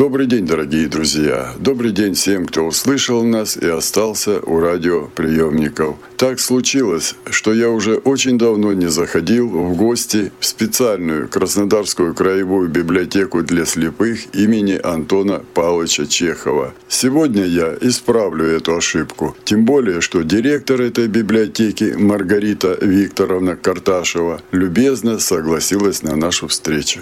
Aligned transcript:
Добрый 0.00 0.24
день, 0.24 0.46
дорогие 0.46 0.88
друзья! 0.88 1.52
Добрый 1.58 1.92
день 1.92 2.14
всем, 2.14 2.46
кто 2.46 2.62
услышал 2.62 3.22
нас 3.22 3.58
и 3.58 3.66
остался 3.66 4.40
у 4.40 4.58
радиоприемников. 4.58 5.96
Так 6.16 6.40
случилось, 6.40 7.16
что 7.28 7.52
я 7.52 7.68
уже 7.68 7.96
очень 7.96 8.38
давно 8.38 8.72
не 8.72 8.86
заходил 8.86 9.46
в 9.50 9.76
гости 9.76 10.32
в 10.40 10.46
специальную 10.46 11.28
Краснодарскую 11.28 12.14
краевую 12.14 12.70
библиотеку 12.70 13.42
для 13.42 13.66
слепых 13.66 14.34
имени 14.34 14.80
Антона 14.82 15.42
Павловича 15.52 16.06
Чехова. 16.06 16.72
Сегодня 16.88 17.44
я 17.44 17.76
исправлю 17.82 18.46
эту 18.46 18.74
ошибку. 18.74 19.36
Тем 19.44 19.66
более, 19.66 20.00
что 20.00 20.22
директор 20.22 20.80
этой 20.80 21.08
библиотеки 21.08 21.92
Маргарита 21.94 22.78
Викторовна 22.80 23.54
Карташева 23.54 24.40
любезно 24.50 25.18
согласилась 25.18 26.02
на 26.02 26.16
нашу 26.16 26.48
встречу. 26.48 27.00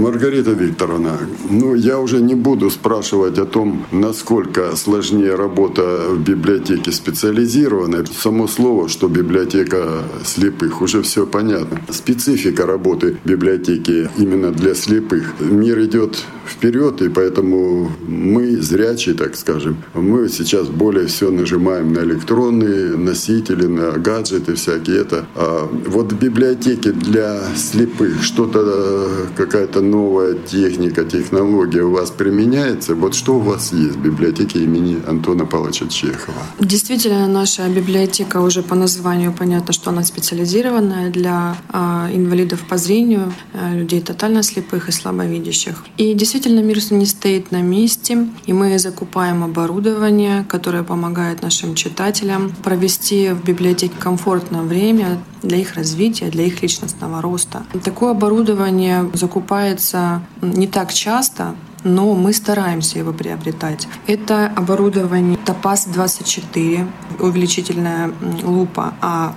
Маргарита 0.00 0.52
Викторовна, 0.52 1.18
ну 1.50 1.74
я 1.74 1.98
уже 1.98 2.22
не 2.22 2.34
буду 2.34 2.70
спрашивать 2.70 3.38
о 3.38 3.44
том, 3.44 3.84
насколько 3.92 4.74
сложнее 4.74 5.34
работа 5.34 6.06
в 6.08 6.20
библиотеке 6.20 6.90
специализированной. 6.90 8.06
Само 8.06 8.48
слово, 8.48 8.88
что 8.88 9.08
библиотека 9.08 10.02
слепых, 10.24 10.80
уже 10.80 11.02
все 11.02 11.26
понятно. 11.26 11.80
Специфика 11.90 12.66
работы 12.66 13.18
библиотеки 13.26 14.08
именно 14.16 14.52
для 14.52 14.74
слепых. 14.74 15.34
Мир 15.40 15.78
идет 15.80 16.24
вперед, 16.50 17.02
и 17.02 17.08
поэтому 17.08 17.90
мы, 18.06 18.56
зрячие, 18.60 19.14
так 19.14 19.36
скажем, 19.36 19.76
мы 19.94 20.28
сейчас 20.28 20.68
более 20.68 21.06
все 21.06 21.30
нажимаем 21.30 21.92
на 21.92 22.00
электронные 22.00 22.96
носители, 22.96 23.66
на 23.66 23.92
гаджеты 23.92 24.54
всякие. 24.54 25.00
Это. 25.00 25.26
А 25.34 25.68
вот 25.86 26.12
в 26.12 26.18
библиотеке 26.18 26.92
для 26.92 27.40
слепых 27.56 28.22
что-то, 28.22 29.28
какая-то 29.36 29.80
новая 29.80 30.34
техника, 30.34 31.04
технология 31.04 31.82
у 31.82 31.90
вас 31.90 32.10
применяется? 32.10 32.94
Вот 32.94 33.14
что 33.14 33.36
у 33.36 33.40
вас 33.40 33.72
есть 33.72 33.96
в 33.96 34.02
библиотеке 34.02 34.58
имени 34.60 34.98
Антона 35.06 35.46
Павловича 35.46 35.86
Чехова? 35.88 36.42
Действительно, 36.58 37.26
наша 37.26 37.68
библиотека 37.68 38.40
уже 38.40 38.62
по 38.62 38.74
названию 38.74 39.32
понятно, 39.32 39.72
что 39.72 39.90
она 39.90 40.02
специализированная 40.04 41.10
для 41.10 41.56
э, 41.72 41.78
инвалидов 42.12 42.60
по 42.68 42.76
зрению, 42.76 43.32
э, 43.52 43.78
людей 43.78 44.00
тотально 44.00 44.42
слепых 44.42 44.88
и 44.88 44.92
слабовидящих. 44.92 45.74
И 45.96 46.14
действительно 46.14 46.39
мир 46.48 46.78
не 46.90 47.06
стоит 47.06 47.50
на 47.50 47.62
месте, 47.62 48.28
и 48.46 48.52
мы 48.52 48.78
закупаем 48.78 49.44
оборудование, 49.44 50.44
которое 50.44 50.82
помогает 50.82 51.42
нашим 51.42 51.74
читателям 51.74 52.52
провести 52.62 53.30
в 53.30 53.44
библиотеке 53.44 53.94
комфортное 53.98 54.62
время 54.62 55.18
для 55.42 55.58
их 55.58 55.74
развития, 55.74 56.30
для 56.30 56.44
их 56.44 56.62
личностного 56.62 57.20
роста. 57.20 57.64
Такое 57.84 58.12
оборудование 58.12 59.10
закупается 59.14 60.22
не 60.40 60.66
так 60.66 60.92
часто, 60.92 61.54
но 61.84 62.14
мы 62.14 62.32
стараемся 62.32 62.98
его 62.98 63.12
приобретать. 63.12 63.88
Это 64.06 64.46
оборудование 64.46 65.38
Топаз 65.44 65.86
24, 65.86 66.86
увеличительная 67.18 68.12
лупа, 68.42 68.94
а 69.00 69.34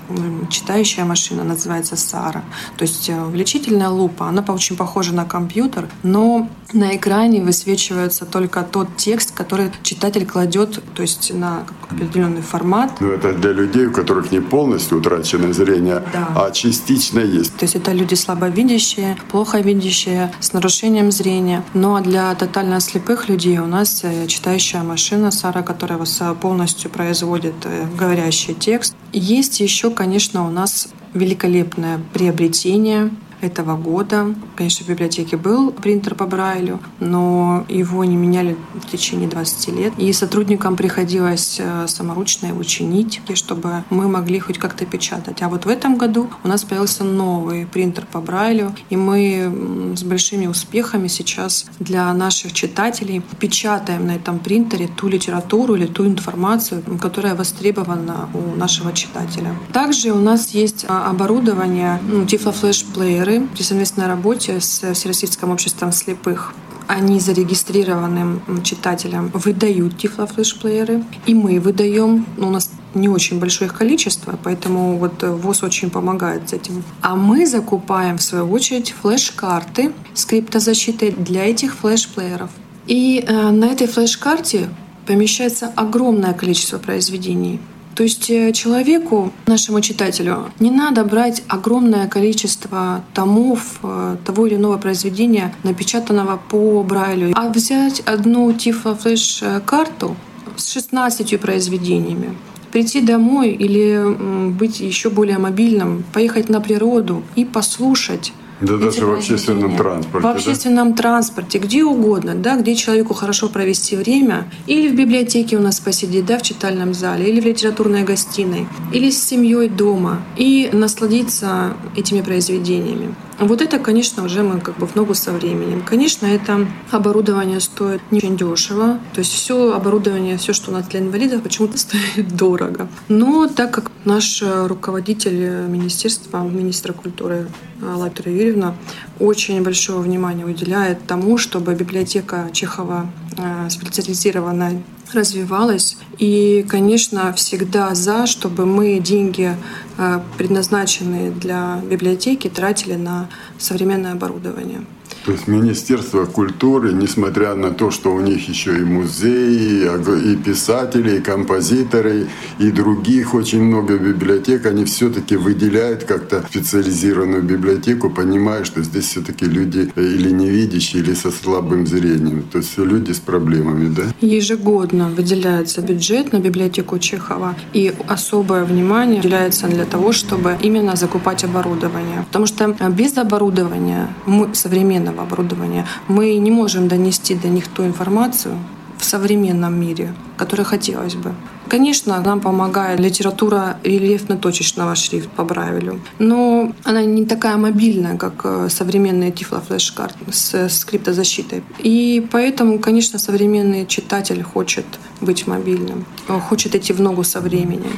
читающая 0.50 1.06
машина 1.06 1.44
называется 1.44 1.96
Сара. 1.96 2.44
То 2.78 2.84
есть 2.84 3.09
э, 3.09 3.22
увеличительная 3.22 3.90
лупа, 3.90 4.28
она 4.28 4.44
очень 4.48 4.76
похожа 4.76 5.14
на 5.14 5.26
компьютер, 5.26 5.88
но 6.04 6.50
на 6.74 6.96
экране 6.96 7.42
высвечивается 7.42 8.26
только 8.26 8.64
тот 8.64 8.98
текст, 8.98 9.34
который 9.34 9.72
читатель 9.84 10.25
кладет, 10.25 10.81
то 10.94 11.02
есть 11.02 11.34
на 11.34 11.66
определенный 11.90 12.42
формат. 12.42 13.00
Ну, 13.00 13.12
это 13.12 13.34
для 13.34 13.52
людей, 13.52 13.88
у 13.88 13.92
которых 13.92 14.31
не 14.31 14.40
полностью 14.40 14.98
утрачено 14.98 15.54
зрение, 15.54 16.04
да. 16.12 16.28
а 16.36 16.52
частично 16.52 17.20
есть. 17.20 17.56
То 17.58 17.66
есть 17.66 17.75
это 17.75 17.92
люди 17.92 18.16
слабовидящие, 18.16 19.18
плохо 19.30 19.60
видящие, 19.60 20.34
с 20.40 20.54
нарушением 20.54 21.12
зрения. 21.12 21.64
Ну 21.74 21.96
а 21.96 22.02
для 22.02 22.32
тотально 22.35 22.79
слепых 22.79 23.29
людей 23.29 23.59
у 23.59 23.66
нас 23.66 24.03
э, 24.03 24.27
читающая 24.27 24.83
машина 24.83 25.31
Сара, 25.31 25.61
которая 25.61 25.97
вас 25.97 26.17
э, 26.21 26.35
полностью 26.35 26.89
производит 26.89 27.55
э, 27.66 27.85
говорящий 27.97 28.53
текст. 28.53 28.95
Есть 29.11 29.59
еще, 29.59 29.89
конечно, 29.91 30.47
у 30.47 30.49
нас 30.49 30.89
великолепное 31.13 31.99
приобретение 32.13 33.11
этого 33.44 33.76
года. 33.78 34.34
Конечно, 34.56 34.86
в 34.86 34.90
библиотеке 34.90 35.38
был 35.38 35.72
принтер 35.72 36.16
по 36.16 36.26
Брайлю, 36.26 36.80
но 37.00 37.66
его 37.70 38.04
не 38.04 38.16
меняли 38.16 38.58
в 38.74 38.90
течение 38.90 39.28
20 39.28 39.68
лет. 39.70 39.94
И 39.98 40.12
сотрудникам 40.14 40.76
приходилось 40.76 41.58
э, 41.59 41.86
саморучно 41.88 42.48
его 42.48 42.64
чинить, 42.64 43.22
чтобы 43.34 43.84
мы 43.90 44.08
могли 44.08 44.40
хоть 44.40 44.58
как-то 44.58 44.86
печатать. 44.86 45.42
А 45.42 45.50
вот 45.50 45.66
в 45.66 45.70
этом 45.70 45.98
году 45.98 46.30
у 46.44 46.48
нас 46.48 46.64
появился 46.64 47.04
новый 47.04 47.66
принтер 47.66 48.06
по 48.12 48.20
Брайлю, 48.20 48.74
и 48.90 48.96
мы 48.96 49.94
с 49.96 50.04
большими 50.04 50.48
успехами 50.48 51.08
сейчас 51.08 51.66
для 51.80 52.14
наших 52.14 52.54
читателей 52.54 53.22
печатаем 53.40 54.08
на 54.08 54.16
этом 54.16 54.40
принтере 54.40 54.88
ту 54.88 55.08
литературу 55.08 55.75
или 55.75 55.86
ту 55.86 56.06
информацию, 56.06 56.84
которая 57.02 57.36
востребована 57.36 58.30
у 58.34 58.56
нашего 58.56 58.94
читателя. 58.94 59.56
Также 59.72 60.12
у 60.12 60.20
нас 60.20 60.52
есть 60.52 60.86
а, 60.88 61.10
оборудование, 61.10 62.00
ну, 62.08 62.25
тифлофлеш-плееры, 62.25 63.32
Москвы 63.33 63.47
при 63.53 63.63
совместной 63.63 64.07
работе 64.07 64.59
с 64.59 64.94
Всероссийским 64.94 65.49
обществом 65.49 65.91
слепых 65.91 66.53
они 66.88 67.19
зарегистрированным 67.19 68.61
читателям 68.63 69.31
выдают 69.33 69.97
тифлофлешплееры, 69.97 71.03
и 71.25 71.33
мы 71.33 71.59
выдаем. 71.59 72.25
Ну, 72.38 72.47
у 72.47 72.51
нас 72.51 72.69
не 72.94 73.07
очень 73.07 73.39
большое 73.39 73.69
их 73.69 73.77
количество, 73.77 74.38
поэтому 74.44 74.97
вот 74.97 75.23
ВОЗ 75.23 75.63
очень 75.63 75.89
помогает 75.89 76.49
с 76.49 76.53
этим. 76.53 76.83
А 77.01 77.16
мы 77.16 77.47
закупаем, 77.47 78.17
в 78.17 78.21
свою 78.21 78.51
очередь, 78.51 78.94
флеш-карты 79.01 79.94
с 80.13 80.25
криптозащитой 80.25 81.11
для 81.11 81.45
этих 81.45 81.73
флешплееров. 81.75 82.50
И 82.85 83.23
э, 83.25 83.50
на 83.51 83.65
этой 83.65 83.88
флеш-карте 83.88 84.67
помещается 85.07 85.71
огромное 85.75 86.33
количество 86.33 86.79
произведений. 86.79 87.61
То 87.96 88.04
есть 88.04 88.30
э, 88.30 88.52
человеку, 88.54 89.31
нашему 89.46 89.81
читателю, 89.81 90.52
не 90.59 90.72
надо 90.72 91.04
брать 91.04 91.44
огромное 91.48 92.08
количество 92.08 93.04
томов 93.14 93.80
э, 93.84 94.18
того 94.26 94.48
или 94.48 94.56
иного 94.56 94.78
произведения, 94.78 95.54
напечатанного 95.64 96.42
по 96.50 96.84
Брайлю, 96.84 97.34
а 97.36 97.50
взять 97.50 98.00
одну 98.02 98.52
тифло-флеш-карту 98.52 100.16
с 100.56 100.72
16 100.72 101.40
произведениями, 101.40 102.36
прийти 102.72 103.02
домой 103.02 103.52
или 103.52 104.50
быть 104.52 104.80
еще 104.80 105.10
более 105.10 105.38
мобильным, 105.38 106.04
поехать 106.14 106.50
на 106.50 106.62
природу 106.62 107.24
и 107.36 107.46
послушать 107.46 108.34
да 108.63 108.78
даже 108.78 109.06
в 109.06 109.13
общественном 109.13 109.75
транспорте. 109.75 110.28
В 110.28 110.31
общественном 110.31 110.91
да? 110.91 110.97
транспорте, 110.97 111.59
где 111.59 111.84
угодно, 111.84 112.35
да, 112.35 112.57
где 112.57 112.75
человеку 112.75 113.13
хорошо 113.13 113.50
провести 113.50 113.96
время. 113.96 114.45
Или 114.68 114.88
в 114.88 114.95
библиотеке 114.95 115.57
у 115.57 115.62
нас 115.62 115.80
посидеть, 115.80 116.25
да, 116.25 116.38
в 116.38 116.42
читальном 116.42 116.94
зале, 116.94 117.30
или 117.30 117.39
в 117.39 117.45
литературной 117.45 118.04
гостиной, 118.04 118.68
или 118.94 119.10
с 119.10 119.24
семьей 119.24 119.69
дома. 119.69 120.21
И 120.38 120.69
насладиться 120.71 121.74
этими 121.95 122.21
произведениями. 122.21 123.15
Вот 123.39 123.62
это, 123.62 123.80
конечно, 123.80 124.24
уже 124.24 124.44
мы 124.44 124.59
как 124.59 124.77
бы 124.77 124.88
в 124.88 124.95
ногу 124.95 125.13
со 125.13 125.31
временем. 125.31 125.81
Конечно, 125.81 126.25
это 126.25 126.68
оборудование 126.91 127.59
стоит 127.59 128.01
не 128.12 128.19
очень 128.19 128.38
дешево. 128.38 129.00
То 129.13 129.19
есть 129.19 129.31
все 129.31 129.74
оборудование, 129.74 130.38
все, 130.38 130.53
что 130.53 130.71
у 130.71 130.74
нас 130.74 130.88
для 130.88 131.00
инвалидов, 131.00 131.41
почему-то 131.41 131.77
стоит 131.85 132.35
дорого. 132.35 132.88
Но 133.09 133.47
так 133.47 133.71
как 133.71 133.91
наш 134.06 134.44
руководитель 134.44 135.68
министерства, 135.68 136.44
министра 136.44 136.94
культуры 136.94 137.47
Латра 137.81 138.31
Юрьевна, 138.31 138.75
очень 139.19 139.62
большое 139.63 140.00
внимание 140.00 140.45
уделяет 140.45 141.06
тому, 141.06 141.38
чтобы 141.38 141.75
библиотека 141.75 142.50
Чехова 142.51 143.09
э, 143.38 143.69
специализированная 143.69 144.81
развивалась. 145.11 145.97
И, 146.19 146.65
конечно, 146.67 147.33
всегда 147.33 147.94
за, 147.95 148.25
чтобы 148.27 148.65
мы 148.65 149.00
деньги, 149.00 149.55
э, 149.97 150.21
предназначенные 150.38 151.31
для 151.31 151.81
библиотеки, 151.89 152.50
тратили 152.50 152.95
на 152.95 153.29
современное 153.57 154.13
оборудование. 154.13 154.85
То 155.25 155.31
есть 155.31 155.48
Министерство 155.48 156.25
культуры, 156.25 156.92
несмотря 156.92 157.56
на 157.56 157.72
то, 157.72 157.92
что 157.92 158.14
у 158.14 158.20
них 158.20 158.50
еще 158.50 158.78
и 158.78 158.84
музеи, 158.84 159.88
и 160.34 160.36
писатели, 160.36 161.18
и 161.18 161.22
композиторы, 161.22 162.28
и 162.60 162.72
других 162.72 163.34
очень 163.34 163.64
много 163.64 163.98
библиотек, 163.98 164.66
они 164.66 164.84
все-таки 164.84 165.38
выделяют 165.38 166.04
как-то 166.04 166.44
специализированную 166.50 167.42
библиотеку, 167.42 168.10
понимая, 168.10 168.66
что 168.66 168.84
здесь 168.84 169.06
все-таки 169.06 169.46
люди 169.46 169.92
или 169.96 170.30
невидящие, 170.30 171.04
или 171.04 171.14
со 171.14 171.31
слабым 171.31 171.88
зрением. 171.88 172.44
То 172.52 172.58
есть 172.58 172.78
люди 172.78 173.14
с 173.14 173.20
проблемами, 173.20 173.94
да? 173.96 174.04
Ежегодно 174.20 175.10
выделяется 175.10 175.81
бюджет 175.81 176.34
на 176.34 176.40
библиотеку 176.40 177.00
Чехова, 177.00 177.56
и 177.72 177.94
особое 178.08 178.66
внимание 178.66 179.20
уделяется 179.20 179.68
для 179.68 179.86
того, 179.86 180.12
чтобы 180.12 180.58
именно 180.62 180.96
закупать 180.96 181.46
оборудование. 181.46 182.25
Потому 182.28 182.46
что 182.46 182.75
без 182.90 183.18
оборудования, 183.18 184.10
современного 184.54 185.12
оборудования, 185.19 185.86
мы 186.07 186.36
не 186.36 186.51
можем 186.51 186.88
донести 186.88 187.36
до 187.36 187.48
них 187.48 187.68
ту 187.68 187.86
информацию, 187.86 188.57
в 189.04 189.06
современном 189.06 189.80
мире, 189.80 190.13
которое 190.38 190.63
хотелось 190.63 191.15
бы. 191.15 191.33
Конечно, 191.68 192.21
нам 192.21 192.39
помогает 192.39 193.00
литература 193.00 193.77
рельефно-точечного 193.83 194.95
шрифта 194.95 195.30
по 195.36 195.44
Брайлю, 195.44 196.00
но 196.19 196.71
она 196.83 197.04
не 197.04 197.25
такая 197.25 197.57
мобильная, 197.57 198.18
как 198.18 198.42
э, 198.44 198.69
современные 198.69 199.31
тифлофлеш-карты 199.31 200.31
с 200.31 200.69
скриптозащитой. 200.69 201.63
И 201.80 202.25
поэтому, 202.31 202.80
конечно, 202.80 203.19
современный 203.19 203.86
читатель 203.86 204.42
хочет 204.44 204.86
быть 205.21 205.48
мобильным, 205.48 206.06
хочет 206.50 206.75
идти 206.75 206.94
в 206.94 207.01
ногу 207.01 207.24
со 207.24 207.42
временем. 207.42 207.92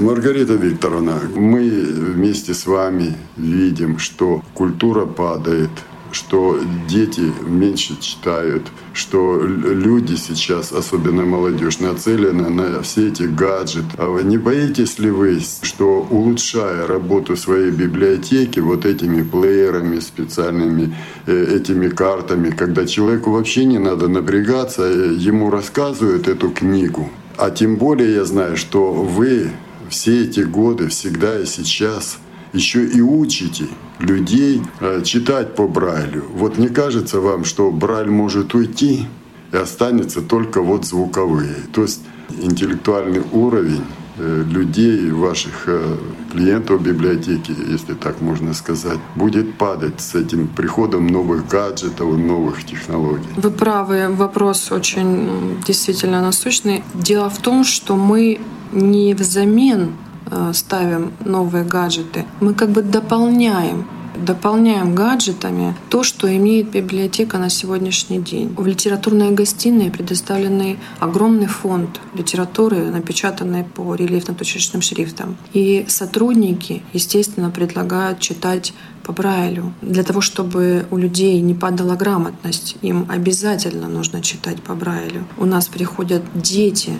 Маргарита 0.00 0.54
Викторовна, 0.54 1.20
мы 1.36 1.68
вместе 1.68 2.54
с 2.54 2.66
вами 2.66 3.16
видим, 3.36 3.98
что 3.98 4.42
культура 4.54 5.04
падает, 5.04 5.70
что 6.10 6.58
дети 6.88 7.30
меньше 7.46 8.00
читают, 8.00 8.62
что 8.94 9.38
люди 9.42 10.16
сейчас, 10.16 10.72
особенно 10.72 11.26
молодежь, 11.26 11.80
нацелены 11.80 12.48
на 12.48 12.80
все 12.80 13.08
эти 13.08 13.24
гаджеты. 13.24 13.90
А 13.98 14.06
вы 14.06 14.22
не 14.22 14.38
боитесь 14.38 14.98
ли 14.98 15.10
вы, 15.10 15.38
что 15.62 16.06
улучшая 16.10 16.86
работу 16.86 17.36
своей 17.36 17.70
библиотеки 17.70 18.58
вот 18.58 18.86
этими 18.86 19.22
плеерами 19.22 20.00
специальными, 20.00 20.96
э, 21.26 21.56
этими 21.56 21.88
картами, 21.88 22.50
когда 22.50 22.86
человеку 22.86 23.32
вообще 23.32 23.66
не 23.66 23.78
надо 23.78 24.08
напрягаться, 24.08 24.82
э, 24.84 25.12
ему 25.12 25.50
рассказывают 25.50 26.26
эту 26.26 26.50
книгу, 26.50 27.10
а 27.36 27.50
тем 27.50 27.76
более 27.76 28.14
я 28.14 28.24
знаю, 28.24 28.56
что 28.56 28.92
вы 28.92 29.50
все 29.90 30.24
эти 30.24 30.40
годы, 30.40 30.88
всегда 30.88 31.38
и 31.38 31.44
сейчас 31.44 32.18
еще 32.52 32.86
и 32.86 33.00
учите 33.00 33.66
людей 33.98 34.62
э, 34.80 35.02
читать 35.04 35.54
по 35.54 35.68
Брайлю. 35.68 36.24
Вот 36.32 36.58
не 36.58 36.68
кажется 36.68 37.20
вам, 37.20 37.44
что 37.44 37.70
Брайль 37.70 38.10
может 38.10 38.54
уйти 38.54 39.06
и 39.52 39.56
останется 39.56 40.22
только 40.22 40.62
вот 40.62 40.86
звуковые. 40.86 41.56
То 41.72 41.82
есть 41.82 42.00
интеллектуальный 42.40 43.22
уровень 43.32 43.84
людей, 44.20 45.10
ваших 45.10 45.64
э, 45.66 45.96
клиентов 46.32 46.82
библиотеки, 46.82 47.54
если 47.72 47.94
так 47.94 48.20
можно 48.20 48.54
сказать, 48.54 48.98
будет 49.16 49.58
падать 49.58 50.00
с 50.00 50.14
этим 50.14 50.48
приходом 50.48 51.06
новых 51.06 51.48
гаджетов, 51.48 52.16
новых 52.18 52.64
технологий. 52.64 53.28
Вы 53.36 53.50
правы, 53.50 54.08
вопрос 54.08 54.72
очень 54.72 55.62
действительно 55.66 56.20
насущный. 56.20 56.82
Дело 56.94 57.30
в 57.30 57.38
том, 57.38 57.64
что 57.64 57.96
мы 57.96 58.40
не 58.72 59.14
взамен 59.14 59.92
э, 60.30 60.52
ставим 60.54 61.12
новые 61.24 61.64
гаджеты, 61.64 62.24
мы 62.40 62.54
как 62.54 62.70
бы 62.70 62.82
дополняем 62.82 63.86
дополняем 64.24 64.94
гаджетами 64.94 65.74
то, 65.88 66.02
что 66.02 66.34
имеет 66.36 66.70
библиотека 66.70 67.38
на 67.38 67.48
сегодняшний 67.50 68.18
день. 68.18 68.54
В 68.56 68.66
литературной 68.66 69.30
гостиной 69.30 69.90
предоставленный 69.90 70.78
огромный 70.98 71.46
фонд 71.46 72.00
литературы, 72.14 72.90
напечатанной 72.90 73.64
по 73.64 73.94
рельефно-точечным 73.94 74.82
шрифтам. 74.82 75.36
И 75.52 75.84
сотрудники, 75.88 76.82
естественно, 76.92 77.50
предлагают 77.50 78.20
читать 78.20 78.72
по 79.10 79.22
Брайлю. 79.22 79.72
Для 79.82 80.04
того, 80.04 80.20
чтобы 80.20 80.86
у 80.90 80.96
людей 80.96 81.40
не 81.40 81.54
падала 81.54 81.96
грамотность, 81.96 82.76
им 82.80 83.06
обязательно 83.08 83.88
нужно 83.88 84.22
читать 84.22 84.62
по 84.62 84.74
Брайлю. 84.74 85.24
У 85.36 85.46
нас 85.46 85.66
приходят 85.66 86.22
дети, 86.34 86.92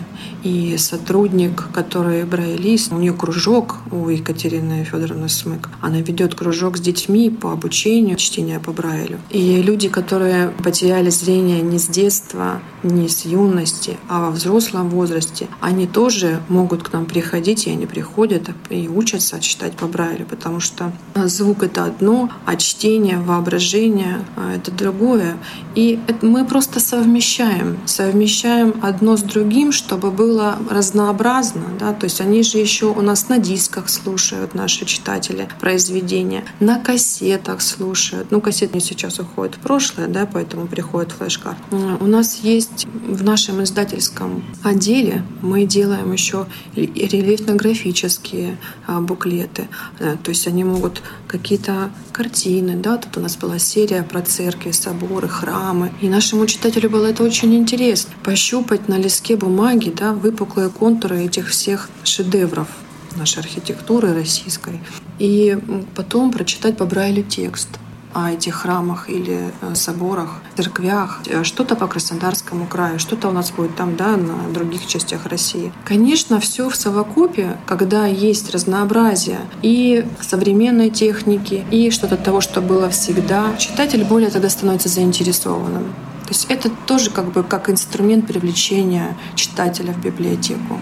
и 0.43 0.75
сотрудник, 0.77 1.67
который 1.73 2.25
брайлист, 2.25 2.91
у 2.91 2.97
нее 2.97 3.13
кружок 3.13 3.77
у 3.91 4.09
Екатерины 4.09 4.83
Федоровны 4.83 5.29
Смык. 5.29 5.69
Она 5.79 6.01
ведет 6.01 6.35
кружок 6.35 6.77
с 6.77 6.81
детьми 6.81 7.29
по 7.29 7.53
обучению 7.53 8.17
чтения 8.17 8.59
по 8.59 8.73
Брайлю. 8.73 9.19
И 9.29 9.61
люди, 9.61 9.87
которые 9.87 10.49
потеряли 10.63 11.09
зрение 11.09 11.61
не 11.61 11.79
с 11.79 11.87
детства, 11.87 12.59
не 12.83 13.07
с 13.07 13.25
юности, 13.25 13.97
а 14.09 14.21
во 14.21 14.31
взрослом 14.31 14.89
возрасте, 14.89 15.47
они 15.61 15.87
тоже 15.87 16.41
могут 16.49 16.83
к 16.83 16.91
нам 16.91 17.05
приходить, 17.05 17.67
и 17.67 17.71
они 17.71 17.85
приходят 17.85 18.49
и 18.69 18.89
учатся 18.89 19.39
читать 19.39 19.73
по 19.73 19.85
Брайлю, 19.85 20.25
потому 20.25 20.59
что 20.59 20.91
звук— 21.15 21.63
это 21.71 21.93
одно, 22.01 22.29
а 22.45 22.55
чтение, 22.55 23.19
воображение— 23.19 24.25
это 24.55 24.71
другое. 24.71 25.37
И 25.75 25.99
мы 26.21 26.45
просто 26.45 26.79
совмещаем, 26.79 27.77
совмещаем 27.85 28.73
одно 28.81 29.17
с 29.17 29.21
другим, 29.21 29.71
чтобы 29.71 30.09
было 30.11 30.57
разнообразно. 30.69 31.65
Да? 31.79 31.93
То 31.93 32.05
есть 32.05 32.19
они 32.19 32.41
же 32.43 32.57
еще 32.57 32.87
у 32.87 33.01
нас 33.01 33.29
на 33.29 33.37
дисках 33.37 33.87
слушают 33.89 34.55
наши 34.55 34.85
читатели 34.85 35.47
произведения, 35.59 36.43
на 36.59 36.79
кассетах 36.79 37.61
слушают. 37.61 38.31
Ну, 38.31 38.41
кассеты 38.41 38.79
сейчас 38.79 39.19
уходят 39.19 39.55
в 39.55 39.59
прошлое, 39.59 40.07
да, 40.07 40.27
поэтому 40.31 40.67
приходит 40.67 41.11
флеш-карт. 41.11 41.57
У 41.71 42.05
нас 42.05 42.39
есть 42.41 42.87
в 43.07 43.23
нашем 43.23 43.63
издательском 43.63 44.43
отделе, 44.63 45.23
мы 45.41 45.65
делаем 45.65 46.11
еще 46.11 46.47
рельефно-графические 46.75 48.57
а, 48.87 49.01
буклеты. 49.01 49.67
Э, 49.99 50.15
то 50.21 50.29
есть 50.29 50.47
они 50.47 50.63
могут 50.63 51.01
какие-то 51.27 51.80
картины, 52.11 52.75
да, 52.75 52.97
тут 52.97 53.17
у 53.17 53.19
нас 53.19 53.35
была 53.37 53.59
серия 53.59 54.03
про 54.03 54.21
церкви, 54.21 54.71
соборы, 54.71 55.27
храмы. 55.27 55.91
И 56.01 56.09
нашему 56.09 56.45
читателю 56.45 56.89
было 56.89 57.07
это 57.07 57.23
очень 57.23 57.55
интересно. 57.55 58.13
Пощупать 58.23 58.87
на 58.87 58.97
листке 58.97 59.35
бумаги, 59.35 59.89
да, 59.89 60.13
выпуклые 60.13 60.69
контуры 60.69 61.25
этих 61.25 61.49
всех 61.49 61.89
шедевров 62.03 62.67
нашей 63.15 63.39
архитектуры 63.39 64.13
российской. 64.13 64.79
И 65.19 65.57
потом 65.95 66.31
прочитать 66.31 66.77
по 66.77 66.85
Брайлю 66.85 67.23
текст 67.23 67.69
о 68.13 68.31
этих 68.31 68.55
храмах 68.55 69.09
или 69.09 69.51
э, 69.61 69.75
соборах, 69.75 70.41
церквях, 70.55 71.21
э, 71.27 71.43
что-то 71.43 71.75
по 71.75 71.87
Краснодарскому 71.87 72.65
краю, 72.67 72.99
что-то 72.99 73.29
у 73.29 73.31
нас 73.31 73.51
будет 73.51 73.75
там, 73.75 73.95
да, 73.95 74.17
на 74.17 74.51
других 74.53 74.85
частях 74.87 75.25
России. 75.25 75.71
Конечно, 75.85 76.39
все 76.39 76.69
в 76.69 76.75
совокупе, 76.75 77.57
когда 77.65 78.05
есть 78.05 78.51
разнообразие 78.51 79.39
и 79.61 80.05
современной 80.21 80.89
техники, 80.89 81.65
и 81.71 81.91
что-то 81.91 82.17
того, 82.17 82.41
что 82.41 82.61
было 82.61 82.89
всегда, 82.89 83.55
читатель 83.57 84.03
более 84.03 84.29
тогда 84.29 84.49
становится 84.49 84.89
заинтересованным. 84.89 85.93
То 86.23 86.29
есть 86.29 86.45
это 86.49 86.69
тоже 86.87 87.09
как 87.09 87.31
бы 87.31 87.43
как 87.43 87.69
инструмент 87.69 88.27
привлечения 88.27 89.17
читателя 89.35 89.91
в 89.91 90.01
библиотеку. 90.01 90.79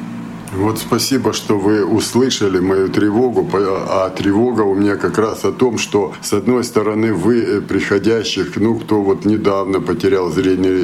Вот 0.59 0.77
спасибо, 0.77 1.31
что 1.31 1.57
вы 1.57 1.85
услышали 1.85 2.59
мою 2.59 2.89
тревогу, 2.89 3.49
а 3.53 4.09
тревога 4.09 4.63
у 4.63 4.75
меня 4.75 4.97
как 4.97 5.17
раз 5.17 5.45
о 5.45 5.53
том, 5.53 5.77
что 5.77 6.11
с 6.21 6.33
одной 6.33 6.65
стороны 6.65 7.13
вы 7.13 7.39
э, 7.39 7.61
приходящих, 7.61 8.57
ну 8.57 8.75
кто 8.75 9.01
вот 9.01 9.23
недавно 9.23 9.79
потерял 9.79 10.29
зрение 10.29 10.81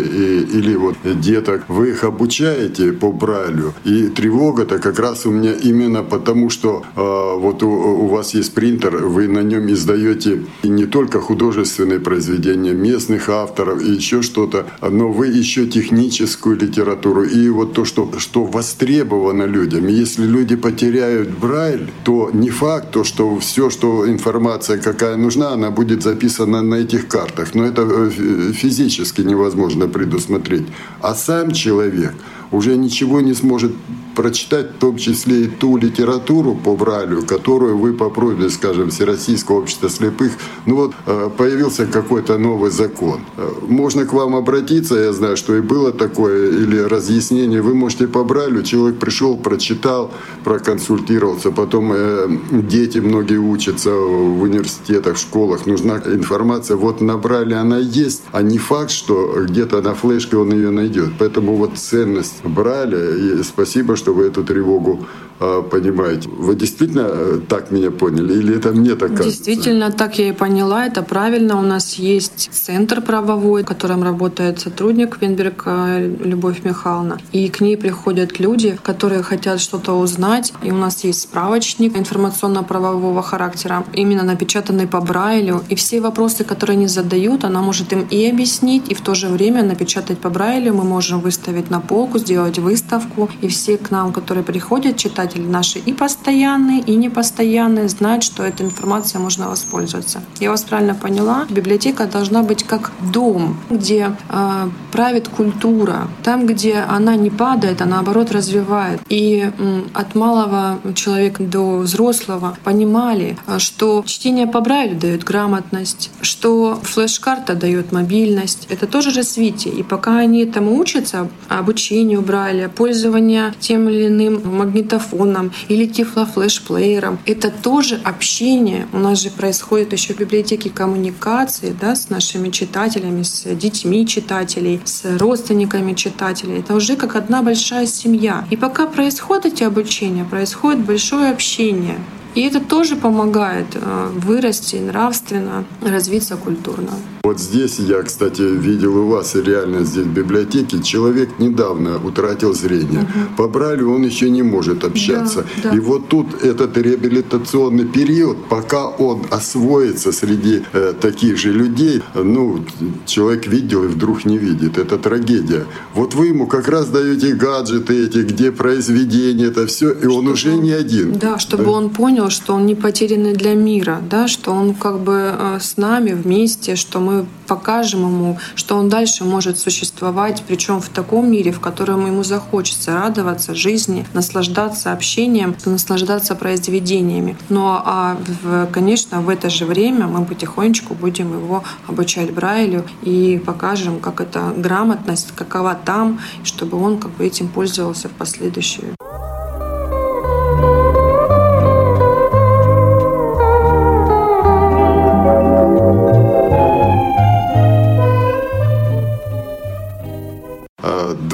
или 0.59 0.75
вот 0.77 0.95
деток, 1.03 1.65
вы 1.67 1.89
их 1.89 2.05
обучаете 2.05 2.93
по 2.93 3.11
Брайлю. 3.11 3.73
И 3.83 4.07
тревога-то 4.07 4.79
как 4.79 4.97
раз 4.97 5.25
у 5.25 5.31
меня 5.31 5.51
именно 5.51 6.03
потому, 6.03 6.49
что 6.49 6.85
э, 6.95 7.39
вот 7.39 7.61
у, 7.61 7.69
у 7.69 8.07
вас 8.07 8.33
есть 8.33 8.53
принтер, 8.53 8.95
вы 8.95 9.27
на 9.27 9.43
нем 9.43 9.69
издаете 9.69 10.45
не 10.63 10.85
только 10.85 11.19
художественные 11.19 11.99
произведения 11.99 12.73
местных 12.73 13.27
авторов 13.27 13.81
и 13.81 13.91
еще 13.91 14.21
что-то, 14.21 14.67
но 14.81 15.11
вы 15.11 15.27
еще 15.27 15.67
техническую 15.67 16.57
литературу 16.57 17.25
и 17.25 17.49
вот 17.49 17.73
то, 17.73 17.83
что, 17.83 18.09
что 18.19 18.45
востребовано 18.45 19.43
людям. 19.43 19.64
Если 19.73 20.25
люди 20.25 20.55
потеряют 20.55 21.29
Брайль, 21.29 21.89
то 22.03 22.29
не 22.33 22.49
факт, 22.49 22.91
то, 22.91 23.03
что 23.03 23.39
все, 23.39 23.69
что 23.69 24.09
информация 24.09 24.77
какая 24.77 25.17
нужна, 25.17 25.49
она 25.49 25.71
будет 25.71 26.03
записана 26.03 26.61
на 26.61 26.75
этих 26.75 27.07
картах. 27.07 27.55
Но 27.55 27.65
это 27.65 27.81
э, 27.81 28.51
физически 28.53 29.21
невозможно 29.21 29.87
предусмотреть. 29.87 30.67
А 31.01 31.15
сам 31.15 31.51
человек 31.51 32.13
уже 32.51 32.77
ничего 32.77 33.21
не 33.21 33.33
сможет 33.33 33.71
прочитать 34.15 34.71
в 34.71 34.79
том 34.79 34.97
числе 34.97 35.43
и 35.43 35.47
ту 35.47 35.77
литературу 35.77 36.55
по 36.55 36.75
Брайлю, 36.75 37.21
которую 37.23 37.77
вы 37.77 37.93
по 37.93 38.09
просьбе, 38.09 38.49
скажем, 38.49 38.89
Всероссийского 38.89 39.59
общества 39.59 39.89
слепых, 39.89 40.31
ну 40.65 40.75
вот 40.75 40.93
э, 41.05 41.29
появился 41.37 41.85
какой-то 41.85 42.37
новый 42.37 42.71
закон. 42.71 43.21
Э, 43.37 43.49
можно 43.67 44.05
к 44.05 44.13
вам 44.13 44.35
обратиться, 44.35 44.95
я 44.95 45.13
знаю, 45.13 45.37
что 45.37 45.55
и 45.55 45.61
было 45.61 45.91
такое, 45.91 46.51
или 46.51 46.79
разъяснение. 46.79 47.61
Вы 47.61 47.75
можете 47.75 48.07
по 48.07 48.23
Брайлю, 48.23 48.63
человек 48.63 48.99
пришел, 48.99 49.37
прочитал, 49.37 50.11
проконсультировался, 50.43 51.51
потом 51.51 51.91
э, 51.93 52.27
дети 52.51 52.99
многие 52.99 53.37
учатся 53.37 53.91
в 53.91 54.41
университетах, 54.41 55.17
в 55.17 55.19
школах, 55.19 55.65
нужна 55.65 55.97
информация. 56.05 56.77
Вот 56.77 57.01
на 57.01 57.17
Брайле 57.17 57.55
она 57.55 57.77
есть, 57.77 58.23
а 58.31 58.41
не 58.41 58.57
факт, 58.57 58.91
что 58.91 59.43
где-то 59.43 59.81
на 59.81 59.93
флешке 59.93 60.37
он 60.37 60.53
ее 60.53 60.69
найдет. 60.69 61.13
Поэтому 61.19 61.55
вот 61.55 61.77
ценность 61.77 62.43
Брайля, 62.43 63.15
и 63.15 63.43
спасибо, 63.43 63.95
что 63.95 64.04
вы 64.13 64.27
эту 64.27 64.43
тревогу 64.43 65.05
а, 65.37 65.61
понимаете. 65.61 66.29
Вы 66.29 66.55
действительно 66.55 67.07
э, 67.09 67.39
так 67.49 67.69
меня 67.69 67.91
поняли 67.91 68.35
или 68.35 68.55
это 68.55 68.71
мне 68.71 68.95
так 68.95 69.09
кажется? 69.09 69.23
Действительно, 69.23 69.91
так 69.91 70.17
я 70.17 70.29
и 70.29 70.31
поняла, 70.31 70.85
это 70.85 71.03
правильно. 71.03 71.59
У 71.59 71.61
нас 71.61 71.95
есть 71.95 72.49
центр 72.53 73.01
правовой, 73.01 73.63
в 73.63 73.65
котором 73.65 74.01
работает 74.03 74.61
сотрудник 74.61 75.21
Венберг 75.21 75.63
э, 75.65 76.15
Любовь 76.23 76.63
Михайловна. 76.63 77.19
И 77.33 77.49
к 77.49 77.59
ней 77.59 77.75
приходят 77.75 78.39
люди, 78.39 78.79
которые 78.81 79.23
хотят 79.23 79.59
что-то 79.59 79.99
узнать. 79.99 80.53
И 80.63 80.71
у 80.71 80.77
нас 80.77 81.03
есть 81.03 81.23
справочник 81.23 81.97
информационно-правового 81.97 83.21
характера, 83.21 83.83
именно 83.91 84.23
напечатанный 84.23 84.87
по 84.87 85.01
Брайлю. 85.01 85.63
И 85.67 85.75
все 85.75 85.99
вопросы, 85.99 86.45
которые 86.45 86.77
они 86.77 86.87
задают, 86.87 87.43
она 87.43 87.61
может 87.61 87.91
им 87.91 88.07
и 88.09 88.25
объяснить, 88.25 88.89
и 88.89 88.93
в 88.95 89.01
то 89.01 89.15
же 89.15 89.27
время 89.27 89.63
напечатать 89.63 90.19
по 90.19 90.29
Брайлю. 90.29 90.73
Мы 90.73 90.85
можем 90.85 91.19
выставить 91.19 91.69
на 91.69 91.81
полку, 91.81 92.19
сделать 92.19 92.57
выставку. 92.57 93.29
И 93.41 93.49
все 93.49 93.75
к 93.77 93.91
нам, 93.95 94.11
которые 94.11 94.43
приходят 94.43 94.97
читатели 94.97 95.47
наши 95.47 95.79
и 95.79 95.93
постоянные, 95.93 96.81
и 96.81 96.95
непостоянные 96.95 97.87
знают, 97.87 98.23
что 98.23 98.43
этой 98.43 98.65
информацией 98.65 99.23
можно 99.23 99.49
воспользоваться. 99.49 100.21
Я 100.39 100.49
вас 100.49 100.63
правильно 100.63 100.95
поняла? 100.95 101.45
Библиотека 101.49 102.05
должна 102.05 102.43
быть 102.43 102.63
как 102.63 102.91
дом, 103.13 103.57
где 103.69 104.11
э, 104.29 104.69
правит 104.91 105.27
культура. 105.29 106.07
Там, 106.23 106.45
где 106.45 106.75
она 106.97 107.15
не 107.15 107.29
падает, 107.29 107.81
а 107.81 107.85
наоборот 107.85 108.31
развивает. 108.31 108.99
И 109.09 109.51
э, 109.57 109.81
от 109.93 110.15
малого 110.15 110.79
человека 110.93 111.43
до 111.43 111.77
взрослого 111.77 112.57
понимали, 112.63 113.37
а, 113.47 113.59
что 113.59 114.03
чтение 114.05 114.47
по 114.47 114.59
Брайлю 114.61 114.99
дает 114.99 115.23
грамотность, 115.23 116.11
что 116.21 116.79
флеш-карта 116.83 117.55
дает 117.55 117.91
мобильность. 117.91 118.67
Это 118.69 118.87
тоже 118.87 119.11
развитие. 119.11 119.73
И 119.73 119.83
пока 119.83 120.17
они 120.17 120.43
этому 120.43 120.77
учатся, 120.77 121.29
обучению 121.49 122.21
Брайля, 122.21 122.67
пользование 122.67 123.53
тем 123.59 123.84
или 123.89 124.07
иным 124.07 124.41
магнитофоном, 124.57 125.51
или 125.67 125.85
тифлофлешплеером. 125.85 127.19
Это 127.25 127.51
тоже 127.51 127.99
общение. 128.03 128.87
У 128.93 128.99
нас 128.99 129.21
же 129.21 129.29
происходит 129.29 129.93
еще 129.93 130.13
в 130.13 130.19
библиотеке 130.19 130.69
коммуникации 130.69 131.75
да, 131.79 131.95
с 131.95 132.09
нашими 132.09 132.49
читателями, 132.49 133.23
с 133.23 133.43
детьми 133.55 134.05
читателей, 134.07 134.81
с 134.83 135.17
родственниками 135.17 135.93
читателей. 135.93 136.59
Это 136.59 136.75
уже 136.75 136.95
как 136.95 137.15
одна 137.15 137.41
большая 137.41 137.85
семья. 137.87 138.45
И 138.49 138.57
пока 138.57 138.87
происходит 138.87 139.45
эти 139.45 139.63
обучения, 139.63 140.23
происходит 140.25 140.85
большое 140.85 141.29
общение. 141.29 141.97
И 142.35 142.41
это 142.41 142.59
тоже 142.59 142.95
помогает 142.95 143.67
э, 143.75 144.09
вырасти 144.13 144.75
нравственно, 144.75 145.63
развиться 145.81 146.35
культурно. 146.35 146.91
Вот 147.23 147.39
здесь 147.39 147.79
я, 147.79 148.03
кстати, 148.03 148.41
видел 148.41 148.97
у 148.97 149.07
вас 149.07 149.35
реально 149.35 149.83
здесь 149.83 150.05
в 150.05 150.13
библиотеке. 150.13 150.83
Человек 150.83 151.39
недавно 151.39 151.97
утратил 151.97 152.53
зрение. 152.53 153.01
Угу. 153.01 153.49
По 153.49 153.65
он 153.65 154.03
еще 154.03 154.29
не 154.29 154.43
может 154.43 154.83
общаться. 154.83 155.45
Да, 155.63 155.71
да. 155.71 155.75
И 155.75 155.79
вот 155.79 156.07
тут 156.09 156.43
этот 156.43 156.77
реабилитационный 156.77 157.85
период, 157.85 158.37
пока 158.47 158.89
он 158.89 159.25
освоится 159.31 160.11
среди 160.11 160.61
э, 160.73 160.93
таких 161.01 161.37
же 161.37 161.51
людей, 161.51 162.03
ну, 162.13 162.63
человек 163.05 163.47
видел 163.47 163.85
и 163.85 163.87
вдруг 163.87 164.25
не 164.25 164.37
видит. 164.37 164.77
Это 164.77 164.97
трагедия. 164.97 165.65
Вот 165.95 166.13
вы 166.13 166.27
ему 166.27 166.47
как 166.47 166.67
раз 166.67 166.89
даете 166.89 167.33
гаджеты 167.33 168.05
эти, 168.05 168.19
где 168.19 168.51
произведения, 168.51 169.45
это 169.45 169.65
все, 169.65 169.91
и 169.91 170.05
он 170.05 170.27
уже 170.27 170.53
не 170.55 170.71
один. 170.71 171.13
Да, 171.13 171.39
чтобы 171.39 171.71
он 171.71 171.89
понял, 171.89 172.24
понял, 172.25 172.29
что 172.31 172.53
он 172.53 172.65
не 172.65 172.75
потерянный 172.75 173.33
для 173.33 173.53
мира, 173.53 173.99
да, 174.09 174.27
что 174.27 174.51
он 174.51 174.73
как 174.73 174.99
бы 174.99 175.35
э, 175.37 175.59
с 175.59 175.77
нами 175.77 176.11
вместе, 176.13 176.75
что 176.75 176.99
мы 176.99 177.25
покажем 177.47 178.01
ему, 178.01 178.37
что 178.55 178.77
он 178.77 178.89
дальше 178.89 179.23
может 179.23 179.59
существовать, 179.59 180.43
причем 180.47 180.79
в 180.79 180.89
таком 180.89 181.29
мире, 181.29 181.51
в 181.51 181.59
котором 181.59 182.07
ему 182.07 182.23
захочется 182.23 182.93
радоваться 182.93 183.53
жизни, 183.53 184.05
наслаждаться 184.13 184.91
общением, 184.91 185.55
наслаждаться 185.65 186.35
произведениями. 186.35 187.37
Но, 187.49 187.59
ну, 187.59 187.81
а, 187.85 188.17
в, 188.43 188.67
конечно, 188.71 189.21
в 189.21 189.29
это 189.29 189.49
же 189.49 189.65
время 189.65 190.07
мы 190.07 190.25
потихонечку 190.25 190.95
будем 190.95 191.33
его 191.33 191.63
обучать 191.87 192.31
Брайлю 192.31 192.83
и 193.03 193.41
покажем, 193.45 193.99
как 193.99 194.21
эта 194.21 194.53
грамотность, 194.57 195.31
какова 195.35 195.75
там, 195.75 196.19
чтобы 196.43 196.81
он 196.81 196.97
как 196.97 197.11
бы 197.11 197.25
этим 197.25 197.47
пользовался 197.47 198.07
в 198.09 198.11